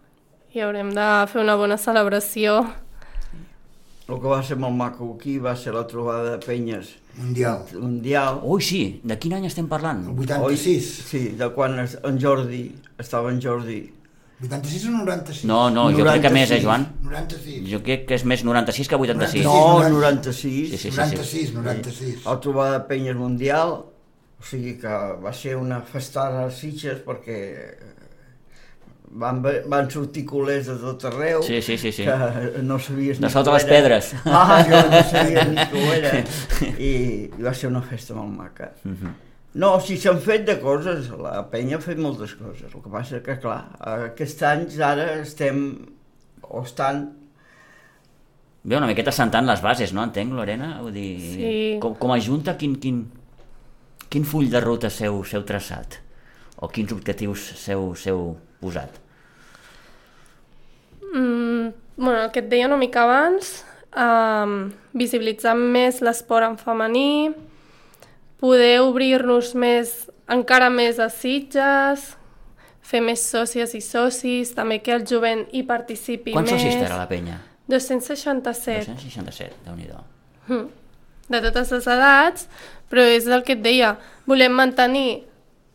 i 0.54 0.60
haurem 0.64 0.90
de 0.94 1.06
fer 1.28 1.42
una 1.42 1.54
bona 1.56 1.76
celebració. 1.76 2.60
El 4.08 4.20
que 4.22 4.28
va 4.30 4.42
ser 4.42 4.56
molt 4.56 4.74
maco 4.76 5.16
aquí 5.18 5.38
va 5.42 5.56
ser 5.56 5.74
la 5.74 5.84
trobada 5.86 6.30
de 6.36 6.38
penyes 6.46 6.92
Mundial. 7.18 7.64
mundial. 7.74 8.40
Ui, 8.44 8.62
sí, 8.62 9.00
de 9.02 9.18
quin 9.18 9.32
any 9.34 9.46
estem 9.46 9.64
El 9.64 9.68
parlant? 9.68 10.06
86. 10.16 10.86
Sí, 11.08 11.28
de 11.30 11.48
quan 11.52 11.78
en 11.80 12.20
Jordi, 12.22 12.72
estava 12.98 13.30
en 13.32 13.42
Jordi. 13.42 13.92
86 14.42 14.84
o 14.88 14.90
96? 14.98 15.44
No, 15.48 15.70
no, 15.70 15.86
jo 15.96 16.04
crec 16.04 16.20
que 16.26 16.30
més, 16.30 16.50
eh, 16.50 16.60
96. 16.60 16.62
Joan? 16.66 16.86
96. 17.02 17.68
Jo 17.70 17.80
crec 17.82 18.06
que 18.08 18.14
és 18.18 18.24
més 18.28 18.42
96 18.44 18.88
que 18.88 18.96
86. 19.00 19.44
No, 19.44 19.54
90. 19.80 19.90
96. 19.96 20.70
Sí, 20.70 20.76
sí, 20.76 20.90
sí. 20.90 20.96
96, 20.96 21.54
96. 21.54 22.24
La 22.26 22.38
trobada 22.40 22.78
de 22.78 22.84
penyes 22.90 23.16
mundial, 23.16 23.72
o 24.36 24.44
sigui 24.44 24.76
que 24.78 24.92
va 25.24 25.32
ser 25.32 25.56
una 25.56 25.80
festada 25.80 26.44
a 26.44 26.50
Sitges 26.52 27.00
perquè 27.06 27.38
van, 29.16 29.40
van 29.70 29.88
sortir 29.90 30.26
culers 30.28 30.66
de 30.68 30.74
tot 30.82 31.04
arreu 31.08 31.42
Sí, 31.46 31.62
sí, 31.62 31.78
sí, 31.78 31.92
sí. 31.92 32.04
que 32.04 32.60
no 32.62 32.76
sabies 32.78 33.20
De 33.20 33.26
ni 33.26 33.32
sota 33.32 33.50
què 33.50 33.54
les 33.56 33.64
era. 33.64 33.72
pedres. 33.76 34.12
Ah, 34.26 34.58
jo 34.68 34.80
no 34.90 35.02
sabia 35.08 35.44
ni 35.48 35.56
què 35.56 35.80
ho 35.80 35.94
era 35.94 36.12
i, 36.76 36.90
i 37.40 37.42
va 37.46 37.54
ser 37.54 37.70
una 37.72 37.80
festa 37.82 38.12
molt 38.18 38.34
maca 38.36 38.72
Mhm. 38.84 39.14
No, 39.56 39.70
si 39.80 39.96
s'han 39.96 40.18
fet 40.20 40.44
de 40.48 40.58
coses 40.60 41.08
la 41.16 41.38
penya 41.52 41.78
ha 41.78 41.84
fet 41.84 41.98
moltes 42.02 42.34
coses 42.36 42.68
el 42.74 42.82
que 42.84 42.92
passa 42.92 43.22
que 43.24 43.38
clar, 43.40 43.60
aquests 43.80 44.42
anys 44.50 44.80
ara 44.84 45.06
estem 45.22 45.62
o 46.46 46.62
estan 46.62 47.06
Bé, 48.66 48.74
una 48.74 48.88
miqueta 48.90 49.12
sentant 49.14 49.46
les 49.46 49.60
bases, 49.62 49.92
no? 49.94 50.02
Entenc, 50.02 50.32
Lorena? 50.34 50.80
Vull 50.82 50.90
dir, 50.90 51.10
Sí. 51.20 51.50
com, 51.78 51.92
com 51.94 52.10
a 52.10 52.16
Junta, 52.18 52.56
quin, 52.58 52.72
quin, 52.82 52.96
quin 54.10 54.24
full 54.26 54.48
de 54.50 54.58
ruta 54.58 54.90
seu, 54.90 55.20
seu 55.22 55.44
traçat? 55.46 56.00
O 56.58 56.66
quins 56.66 56.90
objectius 56.90 57.44
seu, 57.62 57.92
seu 57.94 58.24
posat? 58.58 58.98
Mm, 61.14 61.70
bueno, 61.96 62.24
el 62.24 62.32
que 62.34 62.42
et 62.42 62.48
deia 62.50 62.66
una 62.66 62.76
mica 62.80 63.04
abans, 63.06 63.52
um, 63.94 64.72
visibilitzar 64.98 65.54
més 65.54 66.02
l'esport 66.02 66.48
en 66.50 66.58
femení, 66.58 67.30
poder 68.40 68.80
obrir-nos 68.80 69.54
més, 69.54 70.10
encara 70.28 70.68
més 70.70 70.98
a 70.98 71.08
Sitges, 71.08 72.16
fer 72.86 73.00
més 73.02 73.22
sòcies 73.32 73.74
i 73.74 73.80
socis, 73.80 74.52
també 74.54 74.80
que 74.82 74.92
el 74.94 75.04
jovent 75.06 75.46
hi 75.52 75.62
participi 75.66 76.32
Quants 76.32 76.52
més. 76.52 76.60
socis 76.60 76.76
té 76.78 76.84
ara 76.86 76.96
la 77.00 77.08
penya? 77.08 77.40
267. 77.68 78.86
267, 78.94 79.54
déu 79.64 79.74
nhi 79.76 79.88
Mm. 80.48 80.68
de 81.28 81.40
totes 81.42 81.72
les 81.72 81.86
edats, 81.86 82.48
però 82.88 83.02
és 83.02 83.26
el 83.26 83.42
que 83.42 83.54
et 83.54 83.62
deia, 83.62 83.96
volem 84.26 84.52
mantenir 84.52 85.24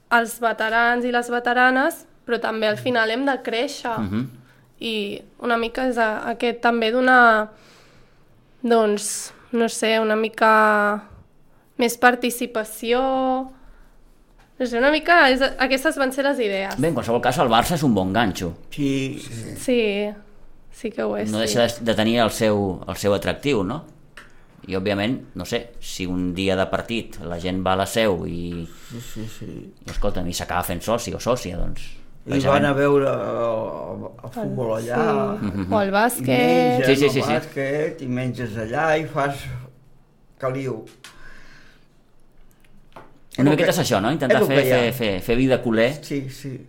els 0.09 0.39
veterans 0.39 1.03
i 1.03 1.11
les 1.11 1.29
veteranes, 1.29 2.05
però 2.25 2.39
també 2.39 2.67
al 2.67 2.77
final 2.77 3.09
hem 3.11 3.25
de 3.25 3.35
créixer. 3.43 3.97
Mhm. 3.99 4.29
I 4.79 5.21
una 5.39 5.57
mica 5.57 5.87
és 5.89 5.97
a, 5.97 6.29
aquest 6.31 6.61
també 6.61 6.91
donar, 6.91 7.49
doncs, 8.61 9.33
no 9.51 9.67
sé, 9.69 9.99
una 9.99 10.15
mica 10.15 11.03
més 11.81 11.97
participació... 12.01 13.01
No 14.61 14.67
sé, 14.69 14.77
una 14.77 14.91
mica, 14.93 15.23
és, 15.33 15.41
aquestes 15.57 15.95
van 15.97 16.11
ser 16.13 16.21
les 16.27 16.37
idees. 16.45 16.75
Bé, 16.77 16.91
en 16.91 16.97
qualsevol 16.97 17.21
cas, 17.23 17.39
el 17.41 17.49
Barça 17.49 17.73
és 17.79 17.81
un 17.87 17.95
bon 17.97 18.11
ganxo. 18.13 18.51
Sí, 18.69 19.17
Sí, 19.57 19.79
sí 20.71 20.91
que 20.93 21.01
ho 21.01 21.15
és. 21.17 21.31
No 21.33 21.39
sí. 21.41 21.47
deixa 21.47 21.65
de- 21.65 21.85
de 21.87 21.95
tenir 21.97 22.19
el 22.21 22.29
seu, 22.29 22.59
el 22.87 22.95
seu 23.01 23.15
atractiu, 23.17 23.63
no? 23.65 23.79
I, 24.69 24.75
òbviament, 24.77 25.15
no 25.33 25.45
sé, 25.49 25.71
si 25.81 26.05
un 26.05 26.35
dia 26.37 26.53
de 26.55 26.67
partit 26.69 27.15
la 27.25 27.39
gent 27.41 27.63
va 27.65 27.73
a 27.73 27.79
la 27.81 27.87
seu 27.89 28.27
i, 28.29 28.67
sí, 28.91 29.01
sí, 29.01 29.23
sí. 29.39 29.49
i 29.81 29.89
escolta'm, 29.89 30.27
i 30.29 30.35
s'acaba 30.37 30.61
fent 30.67 30.83
soci 30.85 31.15
o 31.17 31.19
sòcia, 31.19 31.57
doncs... 31.57 31.87
I 32.29 32.37
van 32.45 32.67
a 32.69 32.75
veure 32.77 33.09
el, 33.09 34.03
el 34.21 34.29
futbol 34.35 34.75
allà. 34.75 34.99
Sí. 35.41 35.63
O 35.73 35.79
el 35.81 35.89
I 35.89 35.93
bàsquet... 35.95 36.27
menges 36.29 36.85
Sí, 36.85 36.95
sí, 37.01 37.09
sí, 37.09 37.23
el 37.23 37.25
sí. 37.25 37.31
bàsquet, 37.33 38.03
i 38.05 38.11
menges 38.21 38.53
allà 38.61 38.91
i 39.01 39.07
fas 39.09 39.41
caliu. 40.37 40.83
Una 43.39 43.51
miqueta 43.51 43.71
que- 43.71 43.77
és 43.77 43.79
això, 43.79 44.01
no? 44.01 44.11
Intentar 44.11 44.43
fer, 44.45 44.63
fer, 44.63 44.93
fer, 44.93 45.21
fer 45.21 45.35
vida 45.37 45.61
culer 45.61 45.93
Sí, 46.03 46.29
sí. 46.29 46.67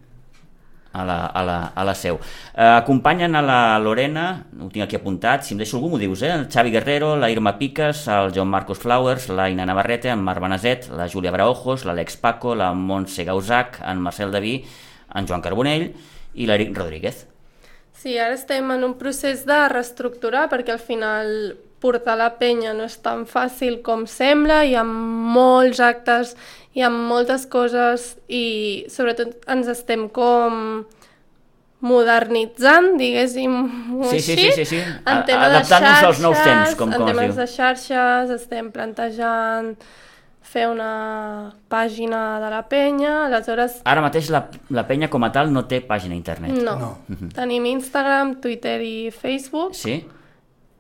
a 0.93 1.05
la, 1.05 1.27
a 1.27 1.43
la, 1.43 1.57
a 1.75 1.85
la 1.85 1.95
seu. 1.95 2.19
Eh, 2.55 2.63
acompanyen 2.63 3.35
a 3.35 3.41
la 3.43 3.79
Lorena, 3.81 4.45
ho 4.61 4.69
tinc 4.69 4.85
aquí 4.85 4.97
apuntat, 4.97 5.43
si 5.43 5.55
em 5.55 5.59
deixo 5.59 5.79
algú 5.79 5.89
m'ho 5.89 5.99
dius, 5.99 6.23
eh? 6.23 6.31
El 6.35 6.47
Xavi 6.53 6.71
Guerrero, 6.71 7.17
la 7.17 7.31
Irma 7.33 7.57
Piques, 7.59 8.07
el 8.09 8.31
Joan 8.35 8.49
Marcos 8.49 8.79
Flowers, 8.79 9.29
la 9.31 9.49
Ina 9.51 9.65
Navarrete, 9.67 10.11
en 10.13 10.23
Marc 10.23 10.41
Benaset, 10.41 10.91
la 10.91 11.09
Júlia 11.09 11.31
Braojos, 11.33 11.85
l'Alex 11.87 12.17
Paco, 12.19 12.55
la 12.55 12.73
Montse 12.75 13.25
Gausac, 13.25 13.81
en 13.89 13.99
Marcel 14.01 14.31
Daví, 14.31 14.65
en 15.15 15.27
Joan 15.27 15.41
Carbonell 15.41 15.95
i 16.35 16.47
l'Eric 16.47 16.77
Rodríguez. 16.77 17.27
Sí, 17.93 18.19
ara 18.19 18.35
estem 18.35 18.71
en 18.73 18.85
un 18.85 18.95
procés 18.99 19.45
de 19.47 19.69
reestructurar 19.69 20.49
perquè 20.51 20.73
al 20.73 20.81
final 20.81 21.57
portar 21.83 22.15
la 22.17 22.31
penya 22.39 22.73
no 22.79 22.85
és 22.87 22.95
tan 23.03 23.25
fàcil 23.27 23.81
com 23.83 24.07
sembla, 24.07 24.63
hi 24.65 24.77
ha 24.79 24.85
molts 24.87 25.81
actes, 25.83 26.37
hi 26.73 26.81
ha 26.87 26.91
moltes 26.95 27.45
coses 27.51 28.13
i 28.31 28.87
sobretot 28.89 29.43
ens 29.51 29.67
estem 29.69 30.07
com 30.15 30.85
modernitzant, 31.83 32.93
diguéssim 33.01 33.57
Sí, 34.07 34.21
sí, 34.21 34.33
així, 34.33 34.37
sí, 34.37 34.53
sí, 34.53 34.65
sí. 34.65 34.79
en 34.79 35.01
A- 35.05 35.23
de 35.27 35.33
adaptant-nos 35.35 36.05
als 36.05 36.21
nous 36.23 36.39
temps, 36.39 36.77
com- 36.79 36.93
en 36.93 36.99
com 37.01 37.09
es 37.09 37.15
temes 37.17 37.35
diu. 37.35 37.41
de 37.43 37.47
xarxes, 37.51 38.31
estem 38.31 38.71
plantejant 38.71 39.75
fer 40.43 40.69
una 40.69 41.55
pàgina 41.69 42.39
de 42.39 42.51
la 42.51 42.63
penya, 42.69 43.27
aleshores 43.27 43.81
Ara 43.85 44.01
mateix 44.05 44.29
la, 44.31 44.49
la 44.71 44.87
penya 44.87 45.09
com 45.11 45.25
a 45.25 45.33
tal 45.33 45.51
no 45.53 45.65
té 45.67 45.81
pàgina 45.81 46.15
internet. 46.15 46.53
no. 46.63 46.77
No. 46.79 46.99
Tenim 47.35 47.67
Instagram, 47.67 48.37
Twitter 48.41 48.81
i 48.83 49.11
Facebook 49.11 49.75
Sí? 49.75 50.05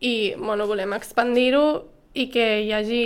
I 0.02 0.34
bueno, 0.36 0.66
volem 0.66 0.94
expandir-ho 0.96 1.66
i 2.18 2.26
que 2.32 2.46
hi 2.66 2.72
hagi 2.74 3.04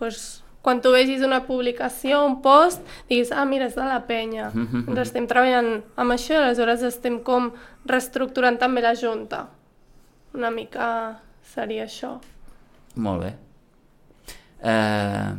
doncs, 0.00 0.42
quan 0.62 0.80
tu 0.82 0.92
vegis 0.94 1.24
una 1.26 1.42
publicació, 1.46 2.22
un 2.24 2.38
post, 2.42 2.82
diguis, 3.08 3.32
ah, 3.34 3.44
mira, 3.48 3.66
és 3.66 3.76
de 3.76 3.86
la 3.86 4.00
penya. 4.06 4.50
Ens 4.54 5.00
estem 5.06 5.26
treballant 5.30 5.82
amb 5.98 6.14
això 6.14 6.36
i 6.36 6.40
aleshores 6.40 6.84
estem 6.86 7.18
com 7.26 7.50
reestructurant 7.90 8.60
també 8.62 8.84
la 8.84 8.94
junta. 8.98 9.48
Una 10.38 10.52
mica 10.54 10.86
seria 11.52 11.88
això. 11.88 12.14
Molt 13.02 13.26
bé. 13.26 13.32
Eh, 14.62 15.30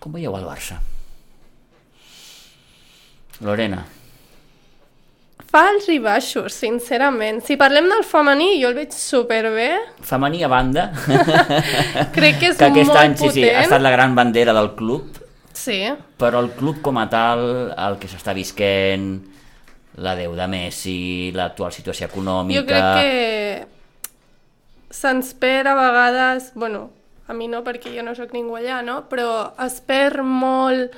com 0.00 0.16
veieu 0.16 0.34
el 0.38 0.48
Barça? 0.48 0.80
Lorena. 3.42 3.84
Fa 5.52 5.66
alts 5.68 5.88
i 5.92 5.98
baixos, 6.00 6.54
sincerament. 6.56 7.42
Si 7.44 7.58
parlem 7.60 7.90
del 7.92 8.06
femení, 8.08 8.54
jo 8.62 8.70
el 8.72 8.78
veig 8.78 8.94
superbé. 8.96 9.68
Femení 10.08 10.40
a 10.46 10.48
banda, 10.48 10.86
Crec 12.16 12.38
que 12.40 12.52
és 12.54 12.56
que 12.56 12.70
aquest 12.70 12.88
molt 12.88 13.00
any 13.02 13.18
sí, 13.18 13.26
sí, 13.26 13.42
potent. 13.42 13.58
ha 13.58 13.66
estat 13.66 13.84
la 13.84 13.92
gran 13.92 14.16
bandera 14.16 14.54
del 14.56 14.72
club, 14.78 15.18
Sí, 15.52 15.82
però 16.18 16.40
el 16.40 16.50
club 16.56 16.80
com 16.82 16.96
a 16.98 17.04
tal, 17.12 17.42
el 17.76 17.98
que 18.00 18.08
s'està 18.08 18.32
visquent, 18.34 19.10
la 20.00 20.14
deu 20.16 20.32
de 20.34 20.46
Messi, 20.48 21.30
l'actual 21.36 21.72
situació 21.74 22.08
econòmica... 22.08 22.56
Jo 22.56 22.64
crec 22.66 22.86
que 22.96 23.12
se'ns 24.96 25.34
perd 25.40 25.68
a 25.68 25.74
vegades, 25.76 26.52
bueno, 26.56 26.86
a 27.28 27.36
mi 27.36 27.48
no 27.52 27.62
perquè 27.64 27.92
jo 27.94 28.02
no 28.04 28.16
sóc 28.16 28.32
ningú 28.32 28.56
allà, 28.58 28.80
no? 28.84 29.02
però 29.12 29.52
es 29.64 29.80
perd 29.84 30.24
molt 30.24 30.96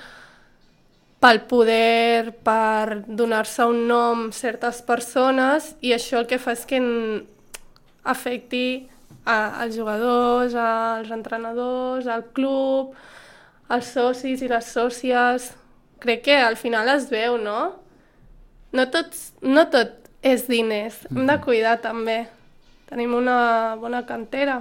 pel 1.24 1.40
poder, 1.48 2.34
per 2.44 3.00
donar-se 3.08 3.64
un 3.64 3.86
nom 3.88 4.26
a 4.28 4.34
certes 4.36 4.82
persones 4.84 5.70
i 5.80 5.94
això 5.96 6.20
el 6.20 6.26
que 6.28 6.36
fa 6.36 6.52
és 6.52 6.66
que 6.68 6.80
afecti 8.04 8.66
a, 9.24 9.64
als 9.64 9.78
jugadors, 9.78 10.52
als 10.52 11.08
entrenadors, 11.16 12.10
al 12.12 12.26
club, 12.36 12.92
als 13.72 13.94
socis 13.96 14.44
i 14.44 14.50
les 14.52 14.68
sòcies. 14.68 15.48
Crec 16.04 16.26
que 16.28 16.36
al 16.36 16.60
final 16.60 16.92
es 16.92 17.08
veu, 17.08 17.38
no? 17.40 17.72
No, 18.76 18.88
tots, 18.92 19.30
no 19.40 19.64
tot 19.72 20.10
és 20.20 20.44
diners, 20.50 21.06
hem 21.08 21.24
de 21.28 21.40
cuidar 21.40 21.78
també. 21.80 22.24
Tenim 22.90 23.16
una 23.16 23.76
bona 23.80 24.04
cantera 24.04 24.60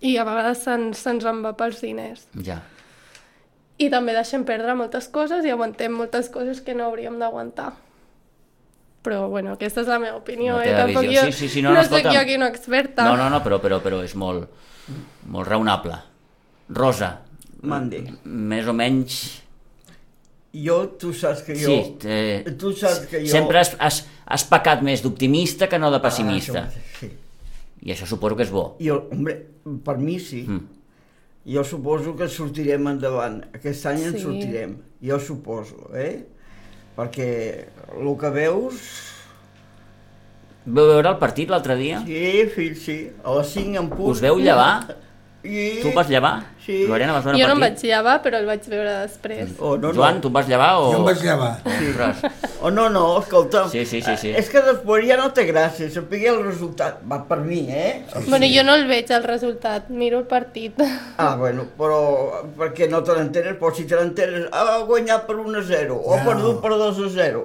i 0.00 0.16
a 0.16 0.24
vegades 0.24 0.64
se'ns 0.64 1.04
se 1.04 1.12
en 1.12 1.44
va 1.44 1.52
pels 1.58 1.84
diners. 1.84 2.24
Ja. 2.40 2.62
I 3.82 3.88
també 3.90 4.14
deixem 4.14 4.44
perdre 4.46 4.74
moltes 4.78 5.08
coses 5.10 5.44
i 5.46 5.50
aguantem 5.50 5.90
moltes 5.96 6.28
coses 6.30 6.60
que 6.62 6.74
no 6.78 6.86
hauríem 6.86 7.18
d'aguantar. 7.18 7.72
Però, 9.02 9.24
bueno, 9.32 9.56
aquesta 9.56 9.82
és 9.82 9.88
la 9.90 9.98
meva 9.98 10.20
opinió, 10.20 10.60
La 10.60 10.66
eh? 10.68 10.74
Tampoc 10.78 11.02
visió. 11.08 11.24
jo, 11.24 11.32
Sí, 11.32 11.38
sí, 11.40 11.48
sí, 11.56 11.62
no, 11.64 11.72
no, 11.74 11.80
no 11.82 11.88
soc 11.88 12.04
jo 12.06 12.18
aquí 12.20 12.36
una 12.38 12.48
experta. 12.52 13.02
No, 13.08 13.16
no, 13.18 13.26
no, 13.32 13.40
però, 13.42 13.58
però, 13.62 13.80
però 13.82 13.98
és 14.06 14.14
molt, 14.14 14.46
molt 15.26 15.48
raonable. 15.50 15.96
Rosa, 16.70 17.16
Mandi. 17.66 18.04
més 18.24 18.68
o 18.70 18.74
menys... 18.76 19.16
Jo, 20.52 20.82
tu 21.00 21.14
saps 21.16 21.42
que 21.46 21.54
jo... 21.56 21.72
Sí, 21.72 22.08
eh, 22.12 22.54
tu 22.60 22.74
saps 22.76 23.06
que 23.08 23.22
jo... 23.24 23.30
sempre 23.32 23.58
has, 23.62 23.72
has, 23.80 24.02
has 24.28 24.44
pecat 24.50 24.82
més 24.84 25.00
d'optimista 25.02 25.66
que 25.66 25.78
no 25.80 25.88
de 25.90 25.98
pessimista. 26.04 26.66
Ah, 26.68 26.68
això, 26.68 27.00
sí. 27.00 27.10
I 27.82 27.94
això 27.94 28.06
suposo 28.06 28.36
que 28.38 28.44
és 28.44 28.52
bo. 28.52 28.66
I, 28.84 28.90
el- 28.92 29.06
hombre, 29.16 29.38
per 29.82 29.96
mi 29.98 30.18
sí. 30.20 30.44
Mm. 30.46 30.81
Jo 31.46 31.64
suposo 31.66 32.14
que 32.16 32.28
sortirem 32.30 32.86
endavant. 32.92 33.40
Aquest 33.54 33.86
any 33.90 34.04
en 34.04 34.12
Sí. 34.14 34.20
sortirem. 34.22 34.76
Jo 35.02 35.18
suposo, 35.18 35.90
eh? 35.94 36.24
Perquè 36.96 37.66
el 37.98 38.12
que 38.20 38.30
veus... 38.30 38.82
Vau 40.64 40.86
veure 40.86 41.08
el 41.10 41.18
partit 41.18 41.50
l'altre 41.50 41.74
dia? 41.76 42.04
Sí, 42.06 42.46
fill, 42.54 42.76
sí. 42.78 42.98
A 43.24 43.34
les 43.34 43.48
5 43.50 43.80
en 43.80 43.88
punt. 43.90 44.12
Us 44.12 44.20
veu 44.22 44.38
llevar? 44.38 44.96
I... 45.42 45.80
Tu 45.82 45.90
vas 45.96 46.08
llevar? 46.08 46.36
Sí. 46.64 46.86
Lorena, 46.86 47.12
vas 47.12 47.24
veure 47.24 47.40
Jo 47.40 47.48
no 47.48 47.54
em 47.56 47.60
vaig 47.60 47.72
partit? 47.74 47.90
llevar, 47.90 48.22
però 48.22 48.38
el 48.38 48.46
vaig 48.46 48.66
veure 48.70 48.92
després. 49.02 49.50
Oh, 49.58 49.76
no, 49.76 49.88
no. 49.88 49.94
Joan, 49.96 50.20
tu 50.22 50.28
em 50.28 50.34
vas 50.36 50.46
llevar 50.46 50.76
o...? 50.78 50.92
Jo 50.92 50.98
em 51.00 51.04
vaig 51.08 51.22
llevar. 51.24 51.56
Ostres. 51.66 52.22
Oh, 52.62 52.70
no, 52.70 52.88
no, 52.88 53.18
escolta. 53.18 53.64
Sí, 53.68 53.84
sí, 53.84 54.00
sí, 54.00 54.16
sí. 54.16 54.30
És 54.38 54.48
que 54.48 54.62
després 54.62 55.08
ja 55.08 55.16
no 55.18 55.32
té 55.34 55.42
gràcia, 55.48 55.88
saber 55.90 56.20
el 56.30 56.38
resultat. 56.44 57.00
Va 57.10 57.18
per 57.26 57.40
mi, 57.42 57.64
eh? 57.68 58.04
Bueno, 58.28 58.46
jo 58.46 58.62
no 58.62 58.76
el 58.78 58.86
veig, 58.86 59.10
el 59.10 59.24
resultat, 59.26 59.88
miro 59.90 60.20
el 60.22 60.28
partit. 60.30 60.78
Ah, 61.18 61.34
bueno, 61.36 61.66
però 61.76 62.44
perquè 62.56 62.88
no 62.88 63.02
te 63.02 63.16
n'enteres, 63.18 63.56
però 63.58 63.74
si 63.74 63.82
te 63.90 63.98
n'enteres, 63.98 64.46
ha 64.52 64.78
guanyat 64.86 65.26
per 65.26 65.36
1 65.42 65.58
a 65.58 65.62
0, 65.66 65.98
o 65.98 66.14
ha 66.14 66.22
No. 66.22 66.30
perdut 66.30 66.62
per 66.62 66.70
2 66.78 66.98
a 67.02 67.10
0. 67.10 67.42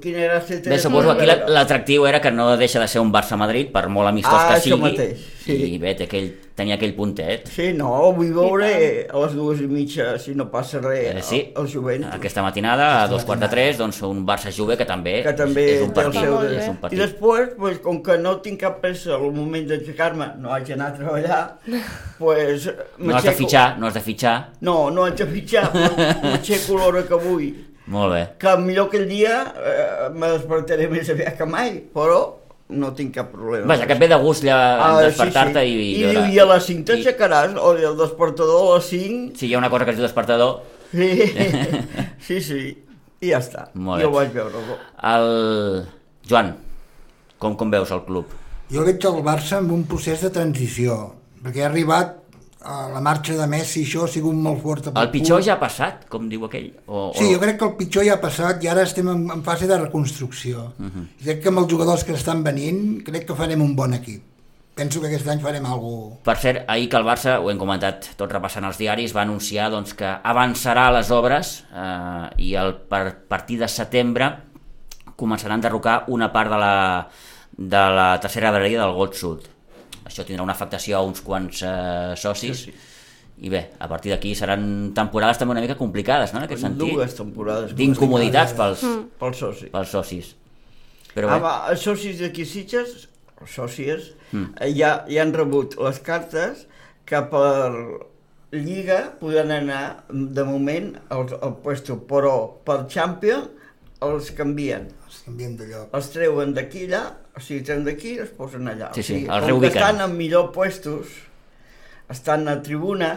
Quina 0.00 0.18
gràcia 0.28 0.60
té? 0.62 0.70
Bé, 0.70 0.78
suposo 0.78 1.16
que 1.16 1.22
aquí 1.22 1.26
la- 1.26 1.48
l'atractiu 1.48 2.06
era 2.06 2.20
que 2.20 2.30
no 2.30 2.56
deixa 2.56 2.78
de 2.78 2.86
ser 2.86 3.00
un 3.00 3.10
Barça-Madrid, 3.10 3.72
per 3.72 3.88
molt 3.88 4.08
amistós 4.08 4.34
Ah, 4.36 4.48
que 4.50 4.54
això 4.60 4.76
sigui. 4.76 4.82
mateix, 4.82 5.18
sí. 5.44 5.56
I 5.74 5.78
bé, 5.78 5.94
té 5.96 6.04
aquell, 6.04 6.28
tenia 6.54 6.74
aquell 6.76 6.92
puntet. 6.94 7.48
Sí, 7.48 7.72
no, 7.72 8.12
vull 8.12 8.30
veure 8.32 8.59
a 8.64 9.20
les 9.24 9.34
dues 9.34 9.60
i 9.60 9.66
mitja, 9.70 10.18
si 10.18 10.34
no 10.34 10.46
passa 10.50 10.80
res, 10.80 11.14
Eh, 11.16 11.22
sí, 11.22 11.40
el, 11.56 11.62
el 11.64 11.72
Juventus. 11.72 12.14
aquesta 12.14 12.42
matinada, 12.42 13.02
a 13.02 13.08
dos 13.08 13.24
quarts 13.24 13.42
de 13.42 13.48
tres, 13.48 13.78
doncs 13.78 14.02
un 14.02 14.24
Barça-Juve 14.26 14.76
que 14.76 14.84
també, 14.84 15.22
que 15.22 15.32
també 15.32 15.64
és, 15.76 15.82
un 15.82 15.88
el 15.88 15.94
partit. 15.94 16.20
seu... 16.20 16.36
És 16.50 16.68
un 16.68 16.74
I 16.76 16.80
partit. 16.80 16.98
després, 16.98 17.48
pues, 17.58 17.78
com 17.80 18.02
que 18.02 18.18
no 18.18 18.36
tinc 18.40 18.60
cap 18.60 18.80
pressa 18.80 19.14
al 19.14 19.30
moment 19.32 19.66
d'aixecar-me, 19.70 20.32
no 20.38 20.52
haig 20.52 20.68
d'anar 20.68 20.88
a 20.92 20.96
treballar, 20.98 21.40
pues, 22.18 22.70
No 22.98 23.16
has 23.16 23.24
de 23.24 23.32
fitxar, 23.32 23.78
no 23.78 23.86
has 23.86 23.94
de 23.94 24.00
fitxar. 24.00 24.36
No, 24.60 24.90
no 24.90 25.04
haig 25.04 25.16
de 25.16 25.26
fitxar, 25.26 25.70
però 25.72 26.10
m'aixeco 26.22 26.76
l'hora 26.78 27.02
que 27.08 27.14
vull. 27.20 27.50
Molt 27.90 28.12
bé. 28.14 28.20
Que 28.38 28.52
millor 28.62 28.86
aquell 28.86 29.08
dia 29.08 29.38
eh, 29.56 30.10
me 30.14 30.28
despertaré 30.36 30.86
més 30.92 31.08
aviat 31.10 31.36
que 31.38 31.46
mai, 31.48 31.80
però 31.94 32.20
no 32.70 32.92
tinc 32.96 33.14
cap 33.14 33.30
problema. 33.32 33.66
Vaja, 33.70 33.86
que 33.86 33.92
et 33.96 34.00
ve 34.00 34.08
de 34.08 34.16
gust 34.22 34.44
ja 34.46 34.56
Ah, 34.80 35.00
despertar-te 35.02 35.62
sí, 35.66 35.72
sí. 35.72 35.80
i, 35.80 35.94
I, 36.00 36.02
veure- 36.04 36.22
diu, 36.26 36.34
i 36.34 36.38
a 36.38 36.46
les 36.52 36.64
5 36.70 36.80
i- 36.80 36.84
t'aixecaràs, 36.90 37.56
o 37.58 37.72
el 37.76 37.96
despertador 37.98 38.60
a 38.72 38.76
les 38.78 38.84
5, 38.92 39.36
Si 39.36 39.46
hi 39.48 39.54
ha 39.54 39.58
una 39.58 39.70
cosa 39.70 39.84
que 39.84 39.90
es 39.92 39.96
diu 39.98 40.06
despertador, 40.06 40.62
sí, 40.92 41.10
sí, 42.26 42.40
sí, 42.40 42.60
i 43.20 43.30
ja 43.32 43.38
està. 43.42 43.68
Molt 43.74 44.02
jo 44.02 44.08
ho 44.10 44.16
vaig 44.18 44.32
veure. 44.32 44.62
el... 45.14 45.86
Joan, 46.30 46.54
com, 47.38 47.56
com 47.56 47.70
veus 47.72 47.90
el 47.90 48.04
club? 48.06 48.26
Jo 48.70 48.84
veig 48.86 49.02
el 49.08 49.22
Barça 49.26 49.58
amb 49.58 49.72
un 49.74 49.82
procés 49.90 50.20
de 50.22 50.30
transició, 50.30 51.14
perquè 51.42 51.64
ha 51.64 51.70
arribat 51.72 52.19
la 52.60 53.00
marxa 53.00 53.36
de 53.38 53.46
Messi 53.48 53.84
això 53.86 54.04
ha 54.04 54.10
sigut 54.12 54.36
molt 54.36 54.60
fort. 54.62 54.90
El 54.92 55.10
pitjor 55.12 55.40
ja 55.44 55.54
ha 55.54 55.60
passat, 55.60 56.04
com 56.12 56.28
diu 56.28 56.44
aquell? 56.44 56.70
O, 56.86 57.10
Sí, 57.16 57.24
o... 57.24 57.32
jo 57.32 57.38
crec 57.40 57.58
que 57.58 57.68
el 57.68 57.76
pitjor 57.78 58.04
ja 58.04 58.18
ha 58.18 58.20
passat 58.20 58.64
i 58.64 58.68
ara 58.68 58.84
estem 58.84 59.08
en, 59.08 59.22
en 59.32 59.44
fase 59.46 59.68
de 59.70 59.78
reconstrucció. 59.78 60.72
Uh 60.78 60.86
-huh. 60.86 61.06
Crec 61.22 61.42
que 61.42 61.48
amb 61.48 61.58
els 61.58 61.72
jugadors 61.72 62.04
que 62.04 62.12
estan 62.12 62.42
venint, 62.44 63.02
crec 63.04 63.26
que 63.26 63.34
farem 63.34 63.62
un 63.62 63.74
bon 63.76 63.94
equip. 63.94 64.22
Penso 64.74 65.00
que 65.00 65.08
aquest 65.08 65.26
any 65.28 65.40
farem 65.40 65.66
alguna 65.66 66.16
Per 66.24 66.36
cert, 66.36 66.64
ahir 66.68 66.88
que 66.88 66.96
el 66.96 67.04
Barça, 67.04 67.38
ho 67.40 67.50
hem 67.50 67.58
comentat 67.58 68.14
tot 68.16 68.32
repassant 68.32 68.64
els 68.64 68.78
diaris, 68.78 69.14
va 69.16 69.22
anunciar 69.22 69.70
doncs, 69.70 69.94
que 69.94 70.06
avançarà 70.06 70.90
les 70.92 71.10
obres 71.10 71.64
eh, 71.74 72.28
i 72.38 72.54
el, 72.54 72.74
per 72.88 73.26
partir 73.28 73.58
de 73.58 73.68
setembre 73.68 74.30
començaran 75.16 75.52
a 75.52 75.60
enderrocar 75.60 76.04
una 76.08 76.30
part 76.32 76.50
de 76.50 76.56
la, 76.56 77.08
de 77.56 77.82
la 77.96 78.20
tercera 78.20 78.50
galeria 78.50 78.80
del 78.80 78.94
Gold 78.96 79.14
Sud. 79.14 79.48
Això 80.10 80.26
tindrà 80.26 80.42
una 80.42 80.56
afectació 80.56 80.98
a 80.98 81.04
uns 81.06 81.22
quants 81.22 81.62
eh, 81.62 82.16
socis 82.18 82.64
sí, 82.66 82.72
sí. 82.74 83.44
i 83.46 83.52
bé, 83.52 83.62
a 83.78 83.86
partir 83.90 84.10
d'aquí 84.12 84.34
seran 84.34 84.90
temporades 84.96 85.38
també 85.38 85.54
una 85.54 85.62
mica 85.64 85.78
complicades, 85.78 86.34
no?, 86.34 86.42
en 86.42 86.48
aquest 86.48 86.64
sentit. 86.66 86.96
Dues 86.98 87.14
temporades. 87.16 87.74
D'incomoditats 87.78 88.56
pels, 88.58 88.82
Pel 89.22 89.36
soci. 89.38 89.70
pels 89.72 89.94
socis. 89.94 90.34
Però 91.14 91.30
Ah, 91.30 91.38
bé, 91.38 91.44
va, 91.46 91.54
els 91.72 91.86
socis 91.86 92.20
d'aquí 92.22 92.44
Sitges, 92.46 93.06
els 93.40 93.54
sòcies, 93.54 94.12
mm. 94.32 94.66
ja, 94.76 94.92
ja 95.10 95.24
han 95.24 95.32
rebut 95.34 95.78
les 95.80 96.02
cartes 96.06 96.66
que 97.08 97.22
per 97.30 97.70
Lliga 98.50 99.00
poden 99.20 99.52
anar, 99.54 100.04
de 100.10 100.44
moment, 100.46 100.92
al, 101.14 101.28
al 101.38 101.54
puesto, 101.62 102.00
però 102.10 102.34
per 102.66 102.82
Champion 102.90 103.46
els 104.02 104.30
canvien. 104.34 104.88
Els 105.20 105.26
canviem 105.26 105.56
de 105.58 105.66
lloc. 105.68 105.90
Els 105.94 106.06
treuen 106.14 106.54
d'aquí 106.56 106.86
allà, 106.88 107.02
o 107.36 107.40
sigui, 107.44 107.60
treuen 107.66 107.84
d'aquí 107.84 108.14
i 108.16 108.20
els 108.24 108.30
posen 108.36 108.68
allà. 108.70 108.88
Sí, 108.96 109.02
sí, 109.02 109.12
o 109.12 109.16
sigui, 109.18 109.26
els 109.28 109.40
com 109.44 109.48
reubiquen. 109.50 109.72
que 109.72 109.78
estan 109.78 110.00
en 110.06 110.16
millor 110.16 110.46
puestos, 110.54 111.06
estan 112.10 112.48
a 112.48 112.56
tribuna, 112.64 113.10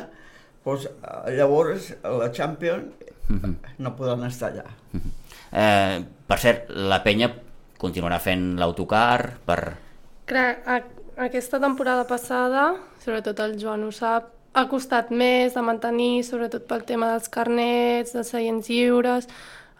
doncs, 0.66 0.86
eh, 0.88 1.32
llavors 1.38 1.94
la 2.04 2.32
Champion 2.32 2.92
Mhm. 3.30 3.56
no 3.80 3.96
poden 3.96 4.26
estar 4.28 4.52
allà. 4.52 4.66
eh, 5.54 6.04
per 6.28 6.40
cert, 6.40 6.70
la 6.70 7.02
penya 7.04 7.32
continuarà 7.80 8.20
fent 8.20 8.58
l'autocar 8.60 9.38
per... 9.46 9.78
Clar, 10.26 10.58
a, 10.66 10.82
aquesta 11.26 11.60
temporada 11.60 12.06
passada, 12.08 12.76
sobretot 13.04 13.40
el 13.40 13.58
Joan 13.62 13.84
ho 13.84 13.92
sap, 13.92 14.30
ha 14.54 14.68
costat 14.70 15.10
més 15.12 15.54
de 15.54 15.62
mantenir, 15.62 16.24
sobretot 16.24 16.66
pel 16.68 16.84
tema 16.86 17.12
dels 17.14 17.30
carnets, 17.30 18.14
dels 18.14 18.28
seients 18.28 18.68
lliures... 18.70 19.28